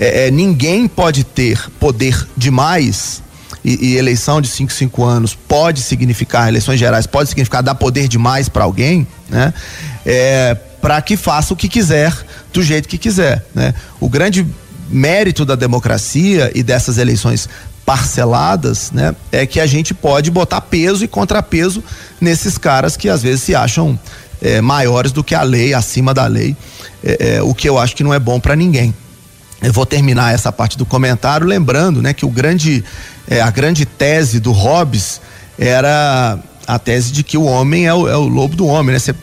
é, 0.00 0.26
é, 0.26 0.30
ninguém 0.30 0.88
pode 0.88 1.22
ter 1.22 1.70
poder 1.78 2.26
demais 2.34 3.22
e, 3.66 3.88
e 3.88 3.96
eleição 3.96 4.40
de 4.40 4.46
5, 4.46 4.72
5 4.72 5.04
anos 5.04 5.34
pode 5.34 5.82
significar, 5.82 6.46
eleições 6.48 6.78
gerais 6.78 7.04
pode 7.04 7.28
significar 7.28 7.64
dar 7.64 7.74
poder 7.74 8.06
demais 8.06 8.48
para 8.48 8.62
alguém, 8.62 9.06
né? 9.28 9.52
É, 10.04 10.54
para 10.80 11.02
que 11.02 11.16
faça 11.16 11.52
o 11.52 11.56
que 11.56 11.68
quiser, 11.68 12.14
do 12.52 12.62
jeito 12.62 12.88
que 12.88 12.96
quiser, 12.96 13.44
né? 13.52 13.74
O 13.98 14.08
grande 14.08 14.46
mérito 14.88 15.44
da 15.44 15.56
democracia 15.56 16.52
e 16.54 16.62
dessas 16.62 16.96
eleições 16.96 17.48
parceladas, 17.84 18.90
né, 18.92 19.14
é 19.30 19.46
que 19.46 19.60
a 19.60 19.66
gente 19.66 19.94
pode 19.94 20.28
botar 20.30 20.60
peso 20.60 21.04
e 21.04 21.08
contrapeso 21.08 21.82
nesses 22.20 22.58
caras 22.58 22.96
que 22.96 23.08
às 23.08 23.22
vezes 23.22 23.42
se 23.42 23.54
acham 23.54 23.98
é, 24.42 24.60
maiores 24.60 25.12
do 25.12 25.22
que 25.22 25.34
a 25.34 25.42
lei, 25.42 25.72
acima 25.72 26.12
da 26.12 26.26
lei, 26.26 26.56
é, 27.02 27.36
é, 27.36 27.42
o 27.42 27.54
que 27.54 27.68
eu 27.68 27.78
acho 27.78 27.94
que 27.94 28.02
não 28.02 28.12
é 28.12 28.18
bom 28.18 28.40
para 28.40 28.56
ninguém. 28.56 28.92
Eu 29.62 29.72
vou 29.72 29.86
terminar 29.86 30.34
essa 30.34 30.52
parte 30.52 30.76
do 30.76 30.84
comentário 30.84 31.46
lembrando, 31.46 32.02
né, 32.02 32.12
que 32.12 32.26
o 32.26 32.30
grande, 32.30 32.84
é, 33.28 33.40
a 33.40 33.50
grande 33.50 33.84
tese 33.84 34.40
do 34.40 34.52
Hobbes 34.52 35.20
era 35.58 36.38
a 36.66 36.78
tese 36.78 37.12
de 37.12 37.22
que 37.22 37.36
o 37.36 37.44
homem 37.44 37.86
é 37.86 37.94
o, 37.94 38.08
é 38.08 38.16
o 38.16 38.26
lobo 38.26 38.56
do 38.56 38.66
homem, 38.66 38.92
né? 38.92 38.98
Cê, 38.98 39.14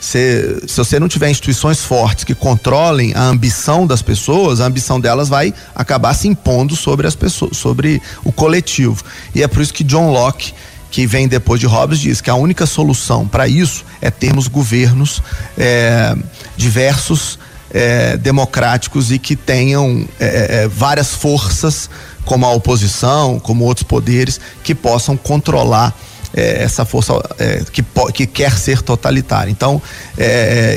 cê, 0.00 0.62
se 0.66 0.76
você 0.76 0.98
não 0.98 1.08
tiver 1.08 1.30
instituições 1.30 1.80
fortes 1.80 2.24
que 2.24 2.34
controlem 2.34 3.12
a 3.14 3.22
ambição 3.22 3.86
das 3.86 4.02
pessoas, 4.02 4.60
a 4.60 4.66
ambição 4.66 5.00
delas 5.00 5.28
vai 5.28 5.54
acabar 5.74 6.14
se 6.14 6.28
impondo 6.28 6.76
sobre 6.76 7.06
as 7.06 7.14
pessoas, 7.14 7.56
sobre 7.56 8.02
o 8.24 8.32
coletivo. 8.32 9.02
E 9.34 9.42
é 9.42 9.48
por 9.48 9.62
isso 9.62 9.72
que 9.72 9.84
John 9.84 10.10
Locke 10.10 10.52
que 10.90 11.06
vem 11.06 11.28
depois 11.28 11.60
de 11.60 11.66
Hobbes 11.66 11.98
diz 11.98 12.20
que 12.20 12.30
a 12.30 12.34
única 12.34 12.66
solução 12.66 13.26
para 13.26 13.46
isso 13.46 13.84
é 14.00 14.10
termos 14.10 14.48
governos 14.48 15.22
é, 15.56 16.16
diversos 16.56 17.38
é, 17.70 18.16
democráticos 18.16 19.12
e 19.12 19.18
que 19.18 19.36
tenham 19.36 20.06
é, 20.18 20.62
é, 20.62 20.68
várias 20.68 21.14
forças, 21.14 21.90
como 22.28 22.44
a 22.44 22.52
oposição, 22.52 23.40
como 23.40 23.64
outros 23.64 23.84
poderes, 23.84 24.38
que 24.62 24.74
possam 24.74 25.16
controlar 25.16 25.96
é, 26.34 26.62
essa 26.62 26.84
força 26.84 27.14
é, 27.38 27.64
que, 27.72 27.82
que 28.12 28.26
quer 28.26 28.52
ser 28.52 28.82
totalitária. 28.82 29.50
Então, 29.50 29.80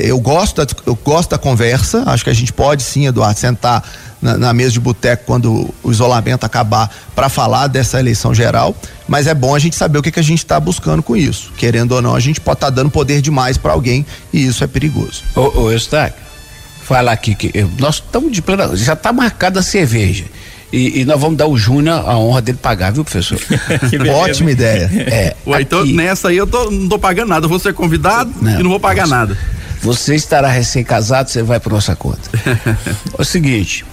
eu, 0.02 0.18
gosto 0.18 0.64
da, 0.64 0.74
eu 0.86 0.94
gosto 0.94 1.28
da 1.30 1.38
conversa, 1.38 2.04
acho 2.06 2.24
que 2.24 2.30
a 2.30 2.34
gente 2.34 2.54
pode 2.54 2.82
sim, 2.82 3.06
Eduardo, 3.06 3.38
sentar 3.38 3.84
na, 4.22 4.38
na 4.38 4.54
mesa 4.54 4.72
de 4.72 4.80
boteco 4.80 5.24
quando 5.26 5.74
o 5.82 5.90
isolamento 5.90 6.44
acabar 6.44 6.90
para 7.14 7.28
falar 7.28 7.66
dessa 7.66 8.00
eleição 8.00 8.34
geral, 8.34 8.74
mas 9.06 9.26
é 9.26 9.34
bom 9.34 9.54
a 9.54 9.58
gente 9.58 9.76
saber 9.76 9.98
o 9.98 10.02
que, 10.02 10.10
que 10.10 10.20
a 10.20 10.24
gente 10.24 10.38
está 10.38 10.58
buscando 10.58 11.02
com 11.02 11.14
isso. 11.14 11.52
Querendo 11.58 11.92
ou 11.92 12.00
não, 12.00 12.14
a 12.14 12.20
gente 12.20 12.40
pode 12.40 12.56
estar 12.56 12.68
tá 12.68 12.70
dando 12.70 12.90
poder 12.90 13.20
demais 13.20 13.58
para 13.58 13.72
alguém 13.72 14.06
e 14.32 14.46
isso 14.46 14.64
é 14.64 14.66
perigoso. 14.66 15.22
Ô, 15.36 15.64
ô 15.64 15.70
Eustáquio, 15.70 16.22
falar 16.82 17.12
aqui 17.12 17.34
que 17.34 17.52
nós 17.78 17.96
estamos 17.96 18.32
de 18.32 18.40
plena. 18.40 18.74
Já 18.74 18.94
está 18.94 19.12
marcada 19.12 19.60
a 19.60 19.62
cerveja. 19.62 20.24
E, 20.72 21.00
e, 21.00 21.04
nós 21.04 21.20
vamos 21.20 21.36
dar 21.36 21.46
o 21.46 21.56
Júnior 21.56 22.08
a 22.08 22.16
honra 22.16 22.40
dele 22.40 22.58
pagar, 22.60 22.92
viu, 22.92 23.04
professor? 23.04 23.38
Ótima 24.14 24.50
ideia. 24.50 24.90
É, 25.06 25.36
Ué, 25.46 25.60
então 25.60 25.84
nessa 25.84 26.28
aí 26.28 26.36
eu 26.38 26.46
tô, 26.46 26.70
não 26.70 26.88
tô 26.88 26.98
pagando 26.98 27.28
nada. 27.28 27.44
Eu 27.44 27.50
vou 27.50 27.58
ser 27.58 27.74
convidado 27.74 28.32
não, 28.40 28.58
e 28.58 28.62
não 28.62 28.70
vou 28.70 28.80
pagar 28.80 29.06
você, 29.06 29.14
nada. 29.14 29.38
Você 29.82 30.14
estará 30.14 30.48
recém-casado, 30.48 31.28
você 31.28 31.42
vai 31.42 31.60
por 31.60 31.72
nossa 31.72 31.94
conta. 31.94 32.22
é 33.18 33.20
o 33.20 33.24
seguinte, 33.24 33.84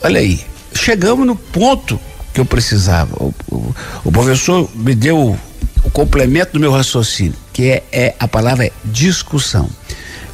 olha 0.00 0.20
aí. 0.20 0.40
Chegamos 0.72 1.26
no 1.26 1.34
ponto 1.34 1.98
que 2.32 2.40
eu 2.40 2.46
precisava. 2.46 3.16
O, 3.16 3.34
o, 3.50 3.74
o 4.04 4.12
professor 4.12 4.70
me 4.76 4.94
deu 4.94 5.18
o, 5.18 5.38
o, 5.82 5.90
complemento 5.90 6.52
do 6.52 6.60
meu 6.60 6.70
raciocínio, 6.70 7.34
que 7.52 7.64
é, 7.64 7.82
é 7.90 8.14
a 8.20 8.28
palavra 8.28 8.66
é 8.66 8.72
discussão. 8.84 9.68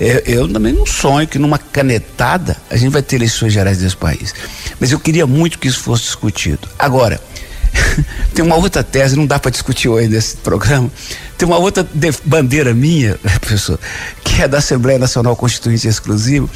Eu, 0.01 0.19
eu, 0.27 0.53
também 0.53 0.73
não 0.73 0.85
sonho 0.85 1.27
que 1.27 1.39
numa 1.39 1.59
canetada 1.59 2.57
a 2.69 2.77
gente 2.77 2.91
vai 2.91 3.03
ter 3.03 3.17
eleições 3.17 3.53
gerais 3.53 3.79
desse 3.79 3.97
país. 3.97 4.35
Mas 4.81 4.91
eu 4.91 4.99
queria 4.99 5.27
muito 5.27 5.59
que 5.59 5.69
isso 5.69 5.81
fosse 5.81 6.03
discutido. 6.05 6.69
Agora, 6.79 7.21
tem 8.35 8.45
uma 8.45 8.57
outra 8.57 8.83
tese, 8.83 9.17
não 9.17 9.27
dá 9.27 9.39
para 9.39 9.51
discutir 9.51 9.89
hoje 9.89 10.09
nesse 10.09 10.37
programa. 10.39 10.91
Tem 11.39 11.47
uma 11.47 11.59
outra 11.59 11.87
bandeira 12.25 12.75
minha, 12.75 13.19
professor, 13.41 13.79
que 14.23 14.43
é 14.43 14.49
da 14.49 14.59
Assembleia 14.59 14.99
Nacional 14.99 15.37
Constituinte 15.37 15.87
Exclusivo, 15.87 16.51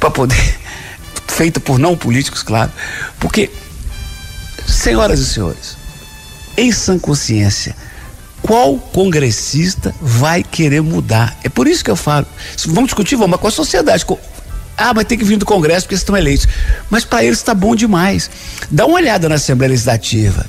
para 0.00 0.10
poder, 0.10 0.56
feita 1.28 1.60
por 1.60 1.78
não 1.78 1.96
políticos, 1.96 2.42
claro, 2.42 2.70
porque, 3.18 3.50
senhoras 4.66 5.20
e 5.20 5.26
senhores, 5.26 5.76
em 6.56 6.72
sã 6.72 6.98
consciência, 6.98 7.74
qual 8.46 8.76
congressista 8.76 9.94
vai 10.00 10.42
querer 10.42 10.82
mudar? 10.82 11.34
É 11.42 11.48
por 11.48 11.66
isso 11.66 11.82
que 11.82 11.90
eu 11.90 11.96
falo. 11.96 12.26
Vamos 12.66 12.88
discutir, 12.88 13.16
vamos, 13.16 13.30
mas 13.30 13.40
com 13.40 13.48
a 13.48 13.50
sociedade. 13.50 14.04
Ah, 14.76 14.92
mas 14.94 15.04
tem 15.04 15.16
que 15.16 15.24
vir 15.24 15.36
do 15.36 15.46
Congresso 15.46 15.86
porque 15.86 15.94
estão 15.94 16.16
eleitos. 16.16 16.46
Mas 16.90 17.04
para 17.04 17.24
eles 17.24 17.38
está 17.38 17.54
bom 17.54 17.74
demais. 17.74 18.30
Dá 18.70 18.86
uma 18.86 18.96
olhada 18.96 19.28
na 19.28 19.36
Assembleia 19.36 19.70
Legislativa. 19.70 20.46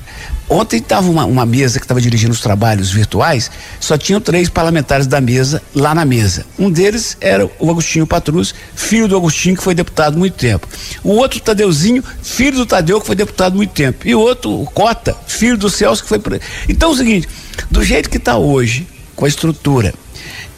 Ontem 0.48 0.76
estava 0.76 1.10
uma, 1.10 1.24
uma, 1.24 1.44
mesa 1.44 1.80
que 1.80 1.84
estava 1.84 2.00
dirigindo 2.00 2.32
os 2.32 2.40
trabalhos 2.40 2.92
virtuais, 2.92 3.50
só 3.80 3.98
tinham 3.98 4.20
três 4.20 4.48
parlamentares 4.48 5.06
da 5.08 5.20
mesa 5.20 5.60
lá 5.74 5.92
na 5.92 6.04
mesa. 6.04 6.46
Um 6.56 6.70
deles 6.70 7.16
era 7.20 7.50
o 7.58 7.68
Agostinho 7.68 8.06
Patrus, 8.06 8.54
filho 8.76 9.08
do 9.08 9.16
Agostinho, 9.16 9.56
que 9.56 9.62
foi 9.62 9.74
deputado 9.74 10.16
muito 10.16 10.34
tempo. 10.34 10.68
O 11.02 11.14
outro, 11.14 11.40
Tadeuzinho, 11.40 12.02
filho 12.22 12.58
do 12.58 12.66
Tadeu, 12.66 13.00
que 13.00 13.06
foi 13.06 13.16
deputado 13.16 13.56
muito 13.56 13.72
tempo. 13.72 14.06
E 14.06 14.14
o 14.14 14.20
outro, 14.20 14.62
o 14.62 14.66
Cota, 14.66 15.16
filho 15.26 15.58
do 15.58 15.68
Celso, 15.68 16.04
que 16.04 16.08
foi. 16.08 16.20
Então 16.68 16.90
é 16.90 16.92
o 16.92 16.96
seguinte: 16.96 17.28
do 17.68 17.82
jeito 17.82 18.08
que 18.08 18.16
está 18.16 18.36
hoje, 18.36 18.86
com 19.16 19.24
a 19.24 19.28
estrutura, 19.28 19.92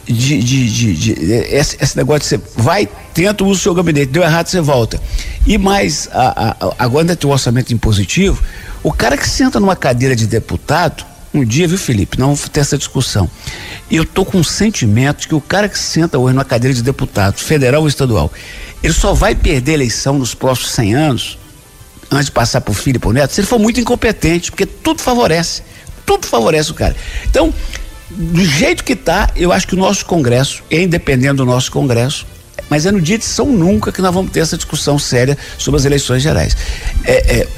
de, 0.08 0.42
de, 0.42 0.70
de, 0.70 0.94
de 0.94 1.12
esse, 1.54 1.76
esse, 1.80 1.96
negócio 1.96 2.20
de 2.20 2.26
você 2.26 2.40
vai, 2.56 2.88
tenta, 3.12 3.44
usa 3.44 3.52
o 3.52 3.62
seu 3.62 3.74
gabinete, 3.74 4.10
deu 4.10 4.22
errado, 4.22 4.46
você 4.48 4.60
volta. 4.60 5.00
E 5.46 5.58
mais, 5.58 6.08
a, 6.12 6.50
a, 6.50 6.74
agora 6.78 7.02
ainda 7.02 7.16
tem 7.16 7.28
o 7.28 7.32
orçamento 7.32 7.72
impositivo, 7.72 8.42
o 8.82 8.92
cara 8.92 9.16
que 9.16 9.28
senta 9.28 9.60
numa 9.60 9.76
cadeira 9.76 10.16
de 10.16 10.26
deputado, 10.26 11.04
um 11.32 11.44
dia, 11.44 11.68
viu, 11.68 11.76
Felipe, 11.76 12.18
não 12.18 12.34
ter 12.34 12.60
essa 12.60 12.78
discussão. 12.78 13.30
Eu 13.90 14.04
tô 14.04 14.24
com 14.24 14.38
um 14.38 14.44
sentimento 14.44 15.28
que 15.28 15.34
o 15.34 15.40
cara 15.40 15.68
que 15.68 15.78
senta 15.78 16.18
hoje 16.18 16.34
numa 16.34 16.44
cadeira 16.44 16.74
de 16.74 16.82
deputado, 16.82 17.38
federal 17.38 17.82
ou 17.82 17.88
estadual, 17.88 18.32
ele 18.82 18.94
só 18.94 19.12
vai 19.12 19.34
perder 19.34 19.72
a 19.72 19.74
eleição 19.74 20.18
nos 20.18 20.34
próximos 20.34 20.70
100 20.72 20.94
anos, 20.94 21.38
antes 22.10 22.26
de 22.26 22.32
passar 22.32 22.62
pro 22.62 22.72
filho 22.72 22.96
e 22.96 22.98
pro 22.98 23.12
neto, 23.12 23.34
se 23.34 23.40
ele 23.40 23.46
for 23.46 23.58
muito 23.58 23.78
incompetente, 23.78 24.50
porque 24.50 24.64
tudo 24.64 25.02
favorece. 25.02 25.62
Tudo 26.06 26.26
favorece 26.26 26.70
o 26.70 26.74
cara. 26.74 26.96
Então, 27.28 27.52
do 28.10 28.44
jeito 28.44 28.82
que 28.82 28.94
está, 28.94 29.30
eu 29.36 29.52
acho 29.52 29.66
que 29.66 29.74
o 29.74 29.78
nosso 29.78 30.04
Congresso, 30.06 30.62
independente 30.70 31.36
do 31.36 31.44
nosso 31.44 31.70
Congresso, 31.70 32.26
mas 32.68 32.86
é 32.86 32.92
no 32.92 33.00
dia 33.00 33.18
de 33.18 33.24
São 33.24 33.46
Nunca 33.46 33.92
que 33.92 34.02
nós 34.02 34.12
vamos 34.12 34.30
ter 34.30 34.40
essa 34.40 34.56
discussão 34.56 34.98
séria 34.98 35.36
sobre 35.56 35.78
as 35.78 35.84
eleições 35.84 36.22
gerais. 36.22 36.56
É, 37.04 37.40
é, 37.40 37.48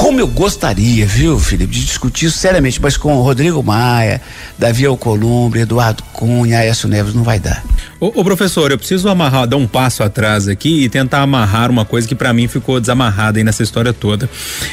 como 0.00 0.18
eu 0.18 0.26
gostaria, 0.26 1.04
viu, 1.04 1.38
Felipe, 1.38 1.74
de 1.74 1.84
discutir 1.84 2.24
isso 2.24 2.38
seriamente, 2.38 2.80
mas 2.80 2.96
com 2.96 3.18
o 3.18 3.22
Rodrigo 3.22 3.62
Maia, 3.62 4.18
Davi 4.58 4.86
Alcolumbre, 4.86 5.60
Eduardo 5.60 6.02
Cunha, 6.04 6.60
Aécio 6.60 6.88
Neves, 6.88 7.12
não 7.12 7.22
vai 7.22 7.38
dar. 7.38 7.62
Ô, 8.00 8.06
ô, 8.06 8.24
professor, 8.24 8.70
eu 8.70 8.78
preciso 8.78 9.10
amarrar, 9.10 9.46
dar 9.46 9.58
um 9.58 9.66
passo 9.66 10.02
atrás 10.02 10.48
aqui 10.48 10.84
e 10.84 10.88
tentar 10.88 11.20
amarrar 11.20 11.70
uma 11.70 11.84
coisa 11.84 12.08
que 12.08 12.14
para 12.14 12.32
mim 12.32 12.48
ficou 12.48 12.80
desamarrada 12.80 13.38
aí 13.38 13.44
nessa 13.44 13.62
história 13.62 13.92
toda. 13.92 14.26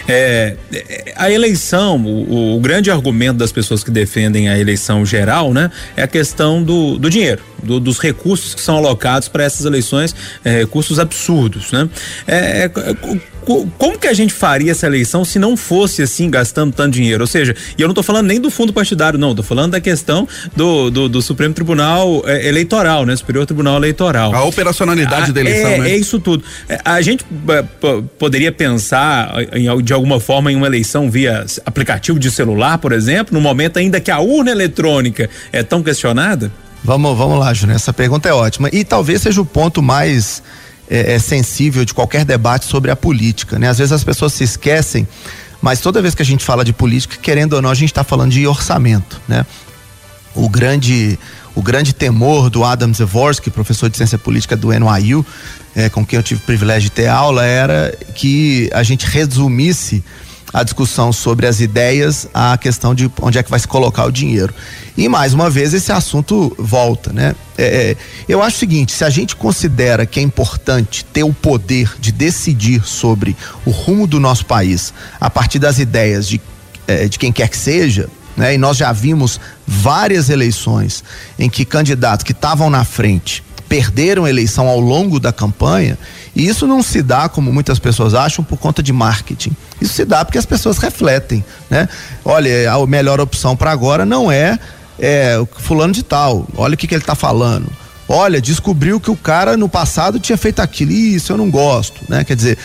É, 0.07 0.55
é, 0.71 1.13
a 1.17 1.29
eleição, 1.29 1.97
o, 1.97 2.55
o, 2.55 2.59
grande 2.61 2.89
argumento 2.89 3.37
das 3.37 3.51
pessoas 3.51 3.83
que 3.83 3.91
defendem 3.91 4.47
a 4.47 4.57
eleição 4.57 5.05
geral, 5.05 5.53
né, 5.53 5.69
é 5.97 6.03
a 6.03 6.07
questão 6.07 6.63
do, 6.63 6.97
do 6.97 7.09
dinheiro, 7.09 7.41
do, 7.61 7.81
dos 7.81 7.99
recursos 7.99 8.55
que 8.55 8.61
são 8.61 8.77
alocados 8.77 9.27
para 9.27 9.43
essas 9.43 9.65
eleições, 9.65 10.15
é, 10.45 10.59
recursos 10.59 10.99
absurdos, 10.99 11.73
né? 11.73 11.89
É, 12.25 12.63
é 12.63 12.71
como 13.77 13.97
que 13.97 14.07
a 14.07 14.13
gente 14.13 14.33
faria 14.33 14.71
essa 14.71 14.85
eleição 14.85 15.23
se 15.23 15.39
não 15.39 15.55
fosse 15.55 16.01
assim, 16.01 16.29
gastando 16.29 16.73
tanto 16.73 16.93
dinheiro? 16.93 17.23
Ou 17.23 17.27
seja, 17.27 17.55
e 17.77 17.81
eu 17.81 17.87
não 17.87 17.93
estou 17.93 18.03
falando 18.03 18.27
nem 18.27 18.41
do 18.41 18.49
fundo 18.49 18.73
partidário, 18.73 19.17
não, 19.17 19.29
estou 19.29 19.45
falando 19.45 19.71
da 19.71 19.79
questão 19.79 20.27
do, 20.55 20.89
do, 20.89 21.07
do 21.07 21.21
Supremo 21.21 21.53
Tribunal 21.53 22.23
é, 22.25 22.47
Eleitoral, 22.47 23.05
né? 23.05 23.15
Superior 23.15 23.45
Tribunal 23.45 23.77
Eleitoral. 23.77 24.35
A 24.35 24.43
operacionalidade 24.43 25.31
a, 25.31 25.33
da 25.33 25.39
eleição, 25.39 25.71
é, 25.71 25.77
né? 25.77 25.91
É 25.91 25.97
isso 25.97 26.19
tudo. 26.19 26.43
É, 26.67 26.79
a 26.83 27.01
gente 27.01 27.25
é, 27.49 27.63
poderia 28.19 28.51
pensar 28.51 29.33
em, 29.53 29.81
de 29.81 29.93
alguma 29.93 30.19
forma 30.19 30.51
em 30.51 30.55
uma 30.55 30.67
eleição 30.67 31.09
via 31.09 31.45
aplicativo 31.65 32.19
de 32.19 32.29
celular, 32.29 32.77
por 32.77 32.91
exemplo, 32.91 33.33
no 33.33 33.41
momento 33.41 33.79
ainda 33.79 33.99
que 33.99 34.11
a 34.11 34.19
urna 34.19 34.51
eletrônica 34.51 35.29
é 35.53 35.63
tão 35.63 35.81
questionada? 35.81 36.51
Vamos, 36.83 37.17
vamos 37.17 37.39
lá, 37.39 37.53
Júnior. 37.53 37.75
Essa 37.75 37.93
pergunta 37.93 38.29
é 38.29 38.33
ótima. 38.33 38.69
E 38.71 38.83
talvez 38.83 39.21
seja 39.21 39.41
o 39.41 39.45
ponto 39.45 39.81
mais 39.81 40.43
é, 40.89 41.13
é, 41.13 41.19
sensível 41.19 41.83
de 41.83 41.93
qualquer 41.93 42.25
debate 42.25 42.65
sobre 42.65 42.91
a 42.91 42.95
política, 42.95 43.59
né? 43.59 43.69
Às 43.69 43.77
vezes 43.77 43.91
as 43.91 44.03
pessoas 44.03 44.33
se 44.33 44.43
esquecem, 44.43 45.07
mas 45.61 45.79
toda 45.79 46.01
vez 46.01 46.15
que 46.15 46.21
a 46.21 46.25
gente 46.25 46.43
fala 46.43 46.63
de 46.63 46.73
política, 46.73 47.17
querendo 47.21 47.53
ou 47.53 47.61
não, 47.61 47.69
a 47.69 47.75
gente 47.75 47.89
está 47.89 48.03
falando 48.03 48.31
de 48.31 48.45
orçamento, 48.47 49.19
né? 49.27 49.45
O 50.35 50.47
grande 50.49 51.17
o 51.55 51.61
grande 51.61 51.91
temor 51.91 52.51
do 52.51 52.63
Adam 52.63 52.93
Zavorsky, 52.93 53.49
professor 53.49 53.89
de 53.89 53.97
ciência 53.97 54.19
política 54.19 54.55
do 54.55 54.69
NYU, 54.71 55.25
é, 55.75 55.89
com 55.89 56.05
quem 56.05 56.17
eu 56.17 56.21
tive 56.21 56.39
o 56.39 56.43
privilégio 56.43 56.83
de 56.83 56.91
ter 56.91 57.07
aula, 57.07 57.43
era 57.43 57.97
que 58.13 58.69
a 58.71 58.83
gente 58.83 59.07
resumisse 59.07 60.03
a 60.53 60.63
discussão 60.63 61.11
sobre 61.11 61.45
as 61.45 61.59
ideias 61.59 62.27
à 62.33 62.57
questão 62.57 62.95
de 62.95 63.11
onde 63.21 63.37
é 63.37 63.43
que 63.43 63.49
vai 63.49 63.59
se 63.59 63.67
colocar 63.67 64.05
o 64.05 64.11
dinheiro. 64.11 64.53
E 64.95 65.07
mais 65.07 65.33
uma 65.33 65.49
vez 65.49 65.73
esse 65.73 65.91
assunto 65.91 66.55
volta, 66.57 67.11
né? 67.11 67.35
É, 67.57 67.91
é, 67.91 67.97
eu 68.27 68.41
acho 68.41 68.55
o 68.55 68.59
seguinte: 68.59 68.93
se 68.93 69.03
a 69.03 69.09
gente 69.09 69.35
considera 69.35 70.05
que 70.05 70.19
é 70.19 70.23
importante 70.23 71.03
ter 71.05 71.23
o 71.23 71.33
poder 71.33 71.93
de 71.99 72.11
decidir 72.11 72.83
sobre 72.85 73.35
o 73.65 73.71
rumo 73.71 74.07
do 74.07 74.19
nosso 74.19 74.45
país 74.45 74.93
a 75.19 75.29
partir 75.29 75.59
das 75.59 75.79
ideias 75.79 76.27
de, 76.27 76.41
é, 76.87 77.07
de 77.07 77.19
quem 77.19 77.31
quer 77.31 77.49
que 77.49 77.57
seja, 77.57 78.09
né? 78.35 78.53
E 78.53 78.57
nós 78.57 78.77
já 78.77 78.91
vimos 78.91 79.39
várias 79.65 80.29
eleições 80.29 81.03
em 81.37 81.49
que 81.49 81.65
candidatos 81.65 82.23
que 82.23 82.31
estavam 82.31 82.69
na 82.69 82.85
frente 82.85 83.43
perderam 83.67 84.25
a 84.25 84.29
eleição 84.29 84.67
ao 84.67 84.79
longo 84.79 85.19
da 85.19 85.33
campanha, 85.33 85.97
e 86.37 86.47
isso 86.47 86.67
não 86.67 86.83
se 86.83 87.01
dá, 87.01 87.27
como 87.27 87.51
muitas 87.51 87.79
pessoas 87.79 88.13
acham, 88.13 88.45
por 88.45 88.59
conta 88.59 88.83
de 88.83 88.93
marketing. 88.93 89.53
Isso 89.81 89.95
se 89.95 90.05
dá 90.05 90.23
porque 90.23 90.37
as 90.37 90.45
pessoas 90.45 90.77
refletem, 90.77 91.43
né? 91.67 91.89
Olha, 92.23 92.71
a 92.71 92.85
melhor 92.85 93.19
opção 93.19 93.57
para 93.57 93.71
agora 93.71 94.05
não 94.05 94.31
é, 94.31 94.59
é 94.99 95.43
fulano 95.57 95.91
de 95.91 96.03
tal. 96.03 96.47
Olha 96.55 96.75
o 96.75 96.77
que, 96.77 96.85
que 96.85 96.93
ele 96.93 97.01
está 97.01 97.15
falando. 97.15 97.67
Olha, 98.07 98.39
descobriu 98.39 98.99
que 98.99 99.09
o 99.09 99.15
cara 99.15 99.57
no 99.57 99.67
passado 99.67 100.19
tinha 100.19 100.37
feito 100.37 100.59
aquilo. 100.59 100.91
Isso 100.91 101.33
eu 101.33 101.37
não 101.37 101.49
gosto, 101.49 102.01
né? 102.07 102.23
Quer 102.23 102.35
dizer, 102.35 102.59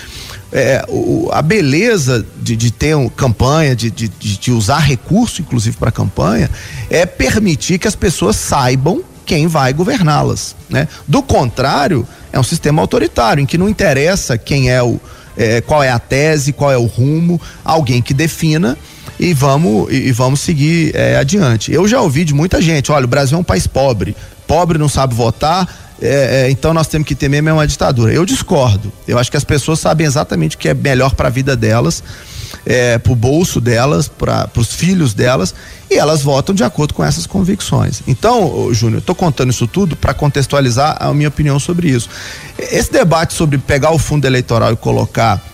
é, 0.53 0.85
o, 0.87 1.31
a 1.33 1.41
beleza 1.41 2.27
de, 2.43 2.55
de 2.55 2.71
ter 2.71 2.95
uma 2.95 3.09
campanha, 3.09 3.75
de, 3.75 3.91
de, 3.91 4.09
de 4.09 4.53
usar 4.53 4.81
recurso, 4.81 5.41
inclusive 5.41 5.79
para 5.79 5.91
campanha, 5.91 6.51
é 6.91 7.07
permitir 7.07 7.79
que 7.79 7.89
as 7.89 7.97
pessoas 7.97 8.37
saibam 8.37 9.03
quem 9.25 9.47
vai 9.47 9.73
governá-las, 9.73 10.55
né? 10.69 10.87
Do 11.09 11.23
contrário, 11.23 12.07
é 12.33 12.41
um 12.41 12.43
sistema 12.43 12.81
autoritário 12.81 13.43
em 13.43 13.47
que 13.47 13.59
não 13.59 13.69
interessa 13.69 14.39
quem 14.39 14.71
é 14.71 14.83
o 14.83 15.01
é, 15.37 15.61
qual 15.61 15.83
é 15.83 15.91
a 15.91 15.99
tese, 15.99 16.53
qual 16.53 16.71
é 16.71 16.77
o 16.77 16.85
rumo, 16.85 17.41
alguém 17.65 18.03
que 18.03 18.13
defina 18.13 18.77
e 19.19 19.33
vamos 19.33 19.91
e, 19.91 20.09
e 20.09 20.13
vamos 20.13 20.41
seguir 20.41 20.95
é, 20.95 21.17
adiante. 21.17 21.73
Eu 21.73 21.89
já 21.89 22.01
ouvi 22.01 22.25
de 22.25 22.35
muita 22.35 22.61
gente, 22.61 22.93
olha, 22.93 23.05
o 23.05 23.09
Brasil 23.09 23.37
é 23.37 23.41
um 23.41 23.45
país 23.45 23.67
pobre, 23.67 24.17
pobre 24.47 24.79
não 24.79 24.89
sabe 24.89 25.15
votar, 25.15 25.67
é, 26.03 26.47
é, 26.47 26.51
então 26.51 26.75
nós 26.75 26.89
temos 26.89 27.07
que 27.07 27.15
ter 27.15 27.29
mesmo 27.29 27.51
uma 27.51 27.67
ditadura. 27.67 28.13
Eu 28.13 28.27
discordo. 28.27 28.93
Eu 29.07 29.19
acho 29.19 29.31
que 29.31 29.37
as 29.37 29.45
pessoas 29.45 29.79
sabem 29.79 30.07
exatamente 30.07 30.57
o 30.57 30.59
que 30.59 30.69
é 30.69 30.75
melhor 30.75 31.15
para 31.15 31.29
a 31.29 31.31
vida 31.31 31.57
delas 31.57 32.03
é, 32.65 32.99
para 32.99 33.13
o 33.13 33.17
bolso 33.17 33.61
delas, 33.61 34.09
para 34.09 34.51
os 34.57 34.73
filhos 34.73 35.15
delas, 35.15 35.55
e 35.91 35.99
elas 35.99 36.23
votam 36.23 36.55
de 36.55 36.65
acordo 36.65 36.95
com 36.95 37.05
essas 37.05 37.27
convicções. 37.27 38.03
Então, 38.07 38.73
Júnior, 38.73 39.01
estou 39.01 39.15
contando 39.15 39.51
isso 39.51 39.67
tudo 39.67 39.95
para 39.95 40.15
contextualizar 40.15 40.97
a 40.99 41.13
minha 41.13 41.29
opinião 41.29 41.59
sobre 41.59 41.89
isso. 41.89 42.09
Esse 42.59 42.91
debate 42.91 43.35
sobre 43.35 43.59
pegar 43.59 43.91
o 43.91 43.99
fundo 43.99 44.27
eleitoral 44.27 44.73
e 44.73 44.77
colocar 44.77 45.52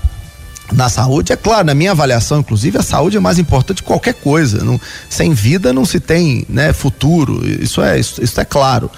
na 0.72 0.88
saúde, 0.88 1.32
é 1.32 1.36
claro, 1.36 1.66
na 1.66 1.74
minha 1.74 1.92
avaliação, 1.92 2.40
inclusive, 2.40 2.76
a 2.78 2.82
saúde 2.82 3.16
é 3.16 3.20
mais 3.20 3.38
importante 3.38 3.82
que 3.82 3.86
qualquer 3.86 4.14
coisa. 4.14 4.62
Não, 4.62 4.80
sem 5.08 5.32
vida 5.32 5.72
não 5.72 5.84
se 5.84 5.98
tem 5.98 6.44
né, 6.48 6.72
futuro. 6.72 7.42
Isso 7.46 7.82
é, 7.82 7.98
isso, 7.98 8.22
isso 8.22 8.40
é 8.40 8.44
claro. 8.44 8.90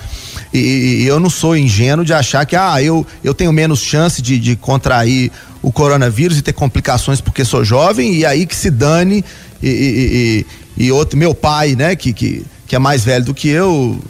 E, 0.52 0.58
e, 1.02 1.06
eu 1.06 1.20
não 1.20 1.30
sou 1.30 1.56
ingênuo 1.56 2.04
de 2.04 2.12
achar 2.12 2.44
que 2.44 2.56
ah, 2.56 2.82
eu, 2.82 3.06
eu 3.22 3.32
tenho 3.32 3.52
menos 3.52 3.80
chance 3.80 4.20
de, 4.20 4.38
de 4.38 4.56
contrair 4.56 5.30
o 5.62 5.70
coronavírus 5.70 6.38
e 6.38 6.42
ter 6.42 6.52
complicações 6.52 7.20
porque 7.20 7.44
sou 7.44 7.64
jovem, 7.64 8.14
e 8.14 8.26
aí 8.26 8.46
que 8.46 8.56
se 8.56 8.70
dane 8.70 9.24
e, 9.62 10.46
e, 10.76 10.84
e, 10.86 10.92
outro, 10.92 11.16
meu 11.16 11.34
pai, 11.34 11.76
né, 11.76 11.94
que, 11.94 12.12
que, 12.12 12.44
que 12.66 12.74
é 12.74 12.78
mais 12.78 13.04
velho 13.04 13.26
do 13.26 13.34
que 13.34 13.48
eu, 13.48 14.02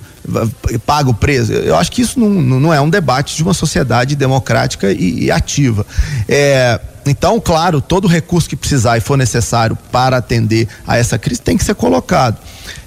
pago 0.86 1.12
preso. 1.12 1.52
Eu 1.52 1.76
acho 1.76 1.90
que 1.92 2.00
isso 2.00 2.18
não, 2.18 2.30
não 2.30 2.72
é 2.72 2.80
um 2.80 2.88
debate 2.88 3.36
de 3.36 3.42
uma 3.42 3.52
sociedade 3.52 4.14
democrática 4.14 4.92
e 4.92 5.30
ativa. 5.30 5.84
É, 6.28 6.80
então, 7.10 7.40
claro, 7.40 7.80
todo 7.80 8.06
recurso 8.06 8.48
que 8.48 8.54
precisar 8.54 8.96
e 8.96 9.00
for 9.00 9.18
necessário 9.18 9.76
para 9.90 10.18
atender 10.18 10.68
a 10.86 10.96
essa 10.96 11.18
crise 11.18 11.40
tem 11.40 11.56
que 11.56 11.64
ser 11.64 11.74
colocado. 11.74 12.38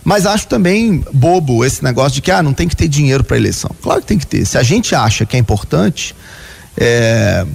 Mas 0.01 0.25
acho 0.25 0.47
também 0.47 1.03
bobo 1.11 1.65
esse 1.65 1.83
negócio 1.83 2.13
de 2.13 2.21
que 2.21 2.31
ah, 2.31 2.41
não 2.41 2.53
tem 2.53 2.69
que 2.69 2.75
ter 2.75 2.87
dinheiro 2.87 3.21
para 3.21 3.35
eleição. 3.35 3.69
Claro 3.81 3.99
que 3.99 4.07
tem 4.07 4.17
que 4.17 4.25
ter. 4.25 4.45
Se 4.45 4.57
a 4.57 4.63
gente 4.63 4.95
acha 4.95 5.25
que 5.25 5.35
é 5.35 5.39
importante, 5.39 6.15
é, 6.77 7.45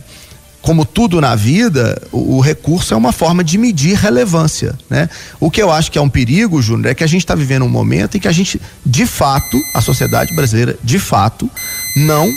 como 0.60 0.84
tudo 0.84 1.22
na 1.22 1.34
vida, 1.34 1.98
o, 2.12 2.36
o, 2.36 2.40
recurso 2.40 2.92
é 2.92 2.96
uma 2.98 3.12
forma 3.12 3.42
de 3.42 3.56
medir 3.56 3.96
relevância, 3.96 4.78
né? 4.90 5.08
O 5.40 5.50
que 5.50 5.62
eu 5.62 5.72
acho 5.72 5.90
que 5.90 5.96
é 5.96 6.02
um 6.02 6.10
perigo, 6.10 6.60
Júnior, 6.60 6.88
é 6.90 6.94
que 6.94 7.02
a 7.02 7.06
gente 7.06 7.22
está 7.22 7.34
vivendo 7.34 7.64
um 7.64 7.68
momento 7.70 8.18
em 8.18 8.20
que 8.20 8.28
a 8.28 8.32
gente, 8.32 8.60
de 8.84 9.06
fato, 9.06 9.58
a 9.72 9.80
sociedade 9.80 10.36
brasileira, 10.36 10.76
de 10.84 10.98
fato, 10.98 11.50
não 11.96 12.30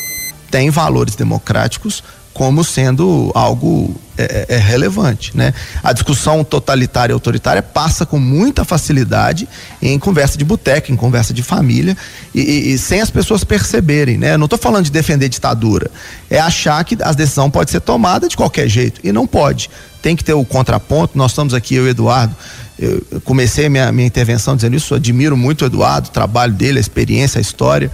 tem 0.49 0.69
valores 0.69 1.15
democráticos 1.15 2.01
como 2.33 2.63
sendo 2.63 3.31
algo 3.35 3.93
é, 4.17 4.45
é, 4.49 4.55
é, 4.55 4.57
relevante, 4.57 5.35
né? 5.35 5.53
A 5.83 5.91
discussão 5.93 6.43
totalitária 6.43 7.11
e 7.11 7.15
autoritária 7.15 7.61
passa 7.61 8.05
com 8.05 8.19
muita 8.19 8.63
facilidade 8.63 9.47
em 9.81 9.97
conversa 9.99 10.37
de 10.37 10.45
boteca, 10.45 10.91
em 10.91 10.95
conversa 10.95 11.33
de 11.33 11.43
família 11.43 11.95
e, 12.33 12.39
e, 12.39 12.73
e 12.73 12.77
sem 12.77 13.01
as 13.01 13.09
pessoas 13.09 13.43
perceberem, 13.43 14.17
né? 14.17 14.33
Eu 14.33 14.37
não 14.37 14.45
estou 14.45 14.59
falando 14.59 14.85
de 14.85 14.91
defender 14.91 15.27
ditadura, 15.27 15.89
é 16.29 16.39
achar 16.39 16.83
que 16.85 16.97
a 17.01 17.11
decisão 17.11 17.49
pode 17.49 17.71
ser 17.71 17.81
tomada 17.81 18.27
de 18.27 18.37
qualquer 18.37 18.67
jeito 18.67 19.01
e 19.03 19.11
não 19.11 19.27
pode. 19.27 19.69
Tem 20.01 20.15
que 20.15 20.23
ter 20.23 20.33
o 20.33 20.45
contraponto. 20.45 21.17
Nós 21.17 21.31
estamos 21.31 21.53
aqui, 21.53 21.75
eu 21.75 21.85
e 21.85 21.89
Eduardo, 21.89 22.35
eu 22.79 23.21
comecei 23.23 23.69
minha, 23.69 23.91
minha 23.91 24.07
intervenção 24.07 24.55
dizendo 24.55 24.75
isso, 24.75 24.95
admiro 24.95 25.37
muito 25.37 25.63
o 25.63 25.65
Eduardo, 25.65 26.09
o 26.09 26.11
trabalho 26.11 26.53
dele, 26.53 26.79
a 26.79 26.81
experiência, 26.81 27.39
a 27.39 27.41
história 27.41 27.91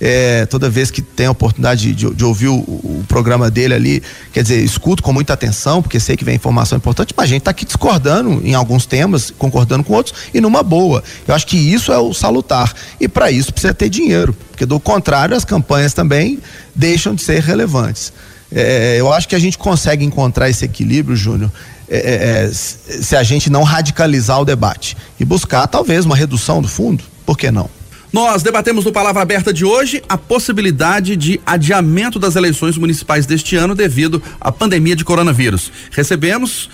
é, 0.00 0.46
toda 0.46 0.70
vez 0.70 0.90
que 0.90 1.02
tem 1.02 1.26
a 1.26 1.30
oportunidade 1.30 1.92
de, 1.92 2.14
de 2.14 2.24
ouvir 2.24 2.48
o, 2.48 2.54
o, 2.54 3.04
programa 3.08 3.50
dele 3.50 3.74
ali, 3.74 4.02
quer 4.32 4.42
dizer, 4.42 4.62
escuto 4.62 5.02
com 5.02 5.12
muita 5.12 5.32
atenção, 5.32 5.82
porque 5.82 5.98
sei 5.98 6.16
que 6.16 6.24
vem 6.24 6.36
informação 6.36 6.78
importante, 6.78 7.12
mas 7.16 7.24
a 7.24 7.28
gente 7.28 7.40
está 7.40 7.50
aqui 7.50 7.64
discordando 7.64 8.40
em 8.44 8.54
alguns 8.54 8.86
temas, 8.86 9.32
concordando 9.36 9.82
com 9.82 9.92
outros, 9.92 10.14
e 10.32 10.40
numa 10.40 10.62
boa. 10.62 11.02
Eu 11.26 11.34
acho 11.34 11.46
que 11.46 11.56
isso 11.56 11.92
é 11.92 11.98
o 11.98 12.14
salutar. 12.14 12.72
E 13.00 13.08
para 13.08 13.30
isso 13.30 13.52
precisa 13.52 13.74
ter 13.74 13.88
dinheiro, 13.88 14.34
porque 14.50 14.64
do 14.64 14.78
contrário, 14.78 15.36
as 15.36 15.44
campanhas 15.44 15.92
também 15.92 16.38
deixam 16.74 17.14
de 17.14 17.22
ser 17.22 17.42
relevantes. 17.42 18.12
É, 18.50 18.96
eu 18.98 19.12
acho 19.12 19.28
que 19.28 19.34
a 19.34 19.38
gente 19.38 19.58
consegue 19.58 20.04
encontrar 20.04 20.48
esse 20.48 20.64
equilíbrio, 20.64 21.16
Júnior, 21.16 21.50
é, 21.88 21.96
é, 21.96 22.44
é 22.44 22.52
se 22.52 23.16
a 23.16 23.22
gente 23.22 23.50
não 23.50 23.62
radicalizar 23.62 24.40
o 24.40 24.44
debate 24.44 24.96
e 25.18 25.24
buscar 25.24 25.66
talvez 25.66 26.04
uma 26.04 26.16
redução 26.16 26.62
do 26.62 26.68
fundo, 26.68 27.02
por 27.26 27.36
que 27.36 27.50
não? 27.50 27.68
Nós 28.12 28.42
debatemos 28.42 28.84
no 28.84 28.92
Palavra 28.92 29.20
Aberta 29.20 29.52
de 29.52 29.64
hoje 29.64 30.02
a 30.08 30.16
possibilidade 30.16 31.14
de 31.14 31.40
adiamento 31.44 32.18
das 32.18 32.36
eleições 32.36 32.78
municipais 32.78 33.26
deste 33.26 33.54
ano 33.54 33.74
devido 33.74 34.22
à 34.40 34.50
pandemia 34.50 34.96
de 34.96 35.04
coronavírus. 35.04 35.70
Recebemos 35.90 36.70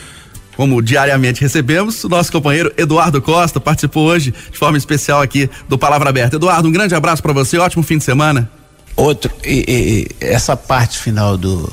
como 0.56 0.80
diariamente 0.80 1.40
recebemos, 1.40 2.04
o 2.04 2.08
nosso 2.08 2.30
companheiro 2.30 2.72
Eduardo 2.76 3.20
Costa 3.20 3.58
participou 3.58 4.06
hoje 4.06 4.32
de 4.52 4.56
forma 4.56 4.78
especial 4.78 5.20
aqui 5.20 5.50
do 5.68 5.76
Palavra 5.76 6.10
Aberta. 6.10 6.36
Eduardo, 6.36 6.68
um 6.68 6.72
grande 6.72 6.94
abraço 6.94 7.20
para 7.20 7.32
você, 7.32 7.58
ótimo 7.58 7.82
fim 7.82 7.98
de 7.98 8.04
semana. 8.04 8.48
Outro, 8.96 9.32
e, 9.44 10.06
e, 10.20 10.24
essa 10.24 10.56
parte 10.56 10.98
final 10.98 11.36
do, 11.36 11.70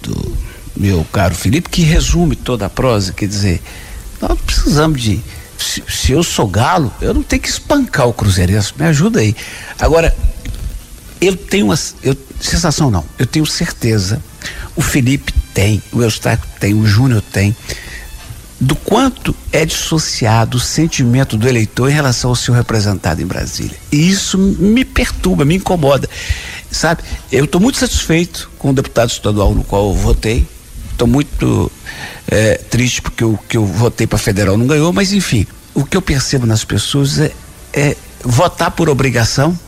do 0.00 0.36
meu 0.74 1.06
caro 1.12 1.34
Felipe, 1.34 1.68
que 1.68 1.82
resume 1.82 2.34
toda 2.34 2.64
a 2.64 2.70
prosa, 2.70 3.12
quer 3.12 3.28
dizer, 3.28 3.60
nós 4.20 4.38
precisamos 4.40 5.02
de 5.02 5.20
se, 5.64 5.82
se, 5.88 6.12
eu 6.12 6.22
sou 6.22 6.46
galo, 6.46 6.92
eu 7.00 7.14
não 7.14 7.22
tenho 7.22 7.42
que 7.42 7.48
espancar 7.48 8.06
o 8.06 8.12
Cruzeirense. 8.12 8.72
Me 8.76 8.84
ajuda 8.84 9.20
aí. 9.20 9.34
Agora, 9.78 10.14
eu 11.20 11.36
tenho 11.36 11.66
uma. 11.66 11.78
Eu, 12.02 12.16
sensação 12.40 12.90
não, 12.90 13.04
eu 13.18 13.26
tenho 13.26 13.46
certeza. 13.46 14.22
O 14.76 14.82
Felipe 14.82 15.32
tem, 15.54 15.82
o 15.92 16.02
Eustáquio 16.02 16.48
tem, 16.60 16.74
o 16.74 16.86
Júnior 16.86 17.22
tem. 17.32 17.56
Do 18.60 18.76
quanto 18.76 19.34
é 19.52 19.64
dissociado 19.64 20.56
o 20.56 20.60
sentimento 20.60 21.36
do 21.36 21.48
eleitor 21.48 21.90
em 21.90 21.92
relação 21.92 22.30
ao 22.30 22.36
seu 22.36 22.54
representado 22.54 23.20
em 23.20 23.26
Brasília. 23.26 23.76
E 23.90 24.08
isso 24.08 24.38
me 24.38 24.84
perturba, 24.84 25.44
me 25.44 25.56
incomoda. 25.56 26.08
Sabe, 26.70 27.02
eu 27.30 27.44
estou 27.44 27.60
muito 27.60 27.78
satisfeito 27.78 28.50
com 28.58 28.70
o 28.70 28.72
deputado 28.72 29.10
estadual 29.10 29.54
no 29.54 29.64
qual 29.64 29.88
eu 29.88 29.94
votei. 29.94 30.46
Estou 30.94 31.08
muito 31.08 31.70
é, 32.28 32.54
triste 32.70 33.02
porque 33.02 33.24
o 33.24 33.36
que 33.36 33.56
eu 33.56 33.66
votei 33.66 34.06
para 34.06 34.16
federal 34.16 34.56
não 34.56 34.66
ganhou, 34.66 34.92
mas 34.92 35.12
enfim, 35.12 35.44
o 35.74 35.84
que 35.84 35.96
eu 35.96 36.02
percebo 36.02 36.46
nas 36.46 36.64
pessoas 36.64 37.18
é, 37.18 37.32
é 37.72 37.96
votar 38.22 38.70
por 38.70 38.88
obrigação 38.88 39.58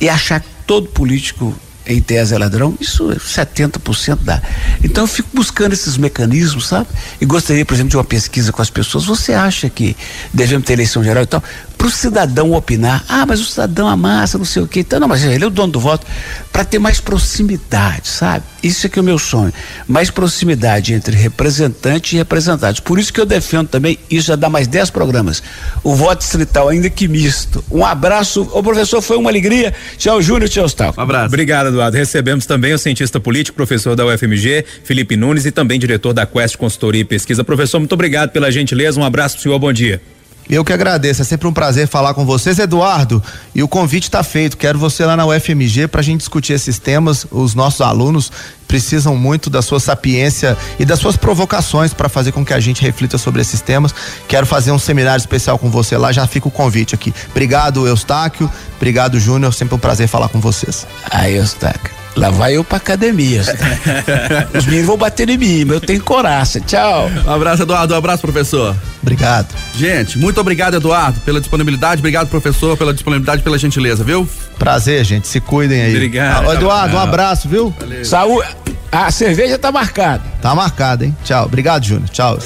e 0.00 0.08
achar 0.08 0.40
que 0.40 0.48
todo 0.66 0.88
político 0.88 1.54
em 1.86 2.00
tese 2.00 2.34
é 2.34 2.38
ladrão, 2.38 2.76
isso 2.80 3.06
70% 3.08 4.18
dá. 4.22 4.42
Então 4.82 5.04
eu 5.04 5.08
fico 5.08 5.28
buscando 5.32 5.72
esses 5.72 5.96
mecanismos, 5.96 6.66
sabe? 6.66 6.88
E 7.20 7.26
gostaria, 7.26 7.64
por 7.64 7.74
exemplo, 7.74 7.90
de 7.90 7.96
uma 7.96 8.04
pesquisa 8.04 8.50
com 8.50 8.60
as 8.60 8.70
pessoas. 8.70 9.04
Você 9.04 9.32
acha 9.32 9.70
que 9.70 9.96
devemos 10.32 10.66
ter 10.66 10.72
eleição 10.72 11.04
geral 11.04 11.22
e 11.22 11.26
tal? 11.26 11.42
Para 11.76 11.86
o 11.86 11.90
cidadão 11.90 12.52
opinar. 12.52 13.04
Ah, 13.08 13.24
mas 13.26 13.40
o 13.40 13.44
cidadão 13.44 13.86
amassa, 13.86 14.38
não 14.38 14.44
sei 14.44 14.62
o 14.62 14.66
quê. 14.66 14.80
Então, 14.80 14.98
não, 14.98 15.08
mas 15.08 15.22
ele 15.22 15.44
é 15.44 15.46
o 15.46 15.50
dono 15.50 15.72
do 15.72 15.80
voto. 15.80 16.06
Para 16.52 16.64
ter 16.64 16.78
mais 16.78 17.00
proximidade, 17.00 18.08
sabe? 18.08 18.44
Isso 18.62 18.86
é 18.86 18.90
que 18.90 18.98
é 18.98 19.02
o 19.02 19.04
meu 19.04 19.18
sonho. 19.18 19.52
Mais 19.86 20.10
proximidade 20.10 20.94
entre 20.94 21.14
representante 21.16 22.14
e 22.14 22.18
representados. 22.18 22.80
Por 22.80 22.98
isso 22.98 23.12
que 23.12 23.20
eu 23.20 23.26
defendo 23.26 23.68
também, 23.68 23.98
isso 24.10 24.28
já 24.28 24.36
dá 24.36 24.48
mais 24.48 24.66
10 24.66 24.90
programas. 24.90 25.42
O 25.84 25.94
voto 25.94 26.20
distrital, 26.20 26.68
ainda 26.68 26.88
que 26.88 27.06
misto. 27.06 27.62
Um 27.70 27.84
abraço. 27.84 28.48
Ô, 28.52 28.62
professor, 28.62 29.02
foi 29.02 29.16
uma 29.16 29.30
alegria. 29.30 29.74
Tchau, 29.98 30.20
Júnior. 30.22 30.48
Tchau, 30.48 30.66
Stalco. 30.66 30.98
Um 30.98 31.02
abraço. 31.02 31.26
Obrigado, 31.26 31.68
Eduardo. 31.68 31.96
Recebemos 31.96 32.46
também 32.46 32.72
o 32.72 32.78
cientista 32.78 33.20
político, 33.20 33.56
professor 33.56 33.94
da 33.94 34.06
UFMG, 34.06 34.64
Felipe 34.82 35.16
Nunes, 35.16 35.44
e 35.44 35.50
também 35.50 35.78
diretor 35.78 36.12
da 36.12 36.24
Quest 36.26 36.56
Consultoria 36.56 37.02
e 37.02 37.04
Pesquisa. 37.04 37.44
Professor, 37.44 37.78
muito 37.78 37.92
obrigado 37.92 38.30
pela 38.30 38.50
gentileza. 38.50 38.98
Um 38.98 39.04
abraço 39.04 39.36
pro 39.36 39.42
senhor. 39.42 39.58
Bom 39.58 39.72
dia. 39.72 40.00
Eu 40.48 40.64
que 40.64 40.72
agradeço, 40.72 41.22
é 41.22 41.24
sempre 41.24 41.48
um 41.48 41.52
prazer 41.52 41.88
falar 41.88 42.14
com 42.14 42.24
vocês, 42.24 42.58
Eduardo. 42.58 43.22
E 43.54 43.62
o 43.62 43.68
convite 43.68 44.04
está 44.04 44.22
feito. 44.22 44.56
Quero 44.56 44.78
você 44.78 45.04
lá 45.04 45.16
na 45.16 45.26
UFMG 45.26 45.88
para 45.88 46.00
a 46.00 46.04
gente 46.04 46.18
discutir 46.18 46.52
esses 46.52 46.78
temas. 46.78 47.26
Os 47.30 47.54
nossos 47.54 47.80
alunos 47.80 48.30
precisam 48.68 49.16
muito 49.16 49.50
da 49.50 49.62
sua 49.62 49.80
sapiência 49.80 50.56
e 50.78 50.84
das 50.84 50.98
suas 50.98 51.16
provocações 51.16 51.92
para 51.92 52.08
fazer 52.08 52.32
com 52.32 52.44
que 52.44 52.54
a 52.54 52.60
gente 52.60 52.82
reflita 52.82 53.18
sobre 53.18 53.40
esses 53.40 53.60
temas. 53.60 53.94
Quero 54.28 54.46
fazer 54.46 54.70
um 54.70 54.78
seminário 54.78 55.20
especial 55.20 55.58
com 55.58 55.70
você 55.70 55.96
lá. 55.96 56.12
Já 56.12 56.26
fica 56.26 56.48
o 56.48 56.50
convite 56.50 56.94
aqui. 56.94 57.12
Obrigado, 57.30 57.86
Eustáquio. 57.86 58.50
Obrigado, 58.76 59.18
Júnior. 59.18 59.52
Sempre 59.52 59.74
um 59.74 59.78
prazer 59.78 60.08
falar 60.08 60.28
com 60.28 60.40
vocês. 60.40 60.86
Aí, 61.10 61.36
Eustáquio. 61.36 62.05
Lá 62.16 62.30
vai 62.30 62.56
eu 62.56 62.64
pra 62.64 62.78
academia. 62.78 63.42
Os 64.56 64.64
meninos 64.64 64.86
vão 64.86 64.96
bater 64.96 65.28
em 65.28 65.36
mim, 65.36 65.64
mas 65.66 65.74
eu 65.74 65.80
tenho 65.80 66.02
coragem. 66.02 66.62
Tchau. 66.62 67.10
Um 67.26 67.30
abraço, 67.30 67.62
Eduardo. 67.62 67.92
Um 67.94 67.96
abraço, 67.98 68.22
professor. 68.22 68.74
Obrigado. 69.02 69.54
Gente, 69.76 70.18
muito 70.18 70.40
obrigado, 70.40 70.74
Eduardo, 70.76 71.20
pela 71.20 71.40
disponibilidade. 71.40 72.00
Obrigado, 72.00 72.28
professor, 72.28 72.76
pela 72.76 72.94
disponibilidade, 72.94 73.42
pela 73.42 73.58
gentileza, 73.58 74.02
viu? 74.02 74.26
Prazer, 74.58 75.04
gente. 75.04 75.28
Se 75.28 75.40
cuidem 75.40 75.82
aí. 75.82 75.92
Obrigado. 75.92 76.50
Ah, 76.50 76.54
Eduardo, 76.54 76.96
um 76.96 77.00
abraço, 77.00 77.48
viu? 77.48 77.74
Valeu. 77.78 78.04
Saúde. 78.04 78.48
A 78.90 79.10
cerveja 79.10 79.58
tá 79.58 79.70
marcada. 79.70 80.22
Tá 80.40 80.54
marcada, 80.54 81.04
hein? 81.04 81.14
Tchau. 81.22 81.44
Obrigado, 81.44 81.84
Júnior. 81.84 82.08
Tchau. 82.08 82.38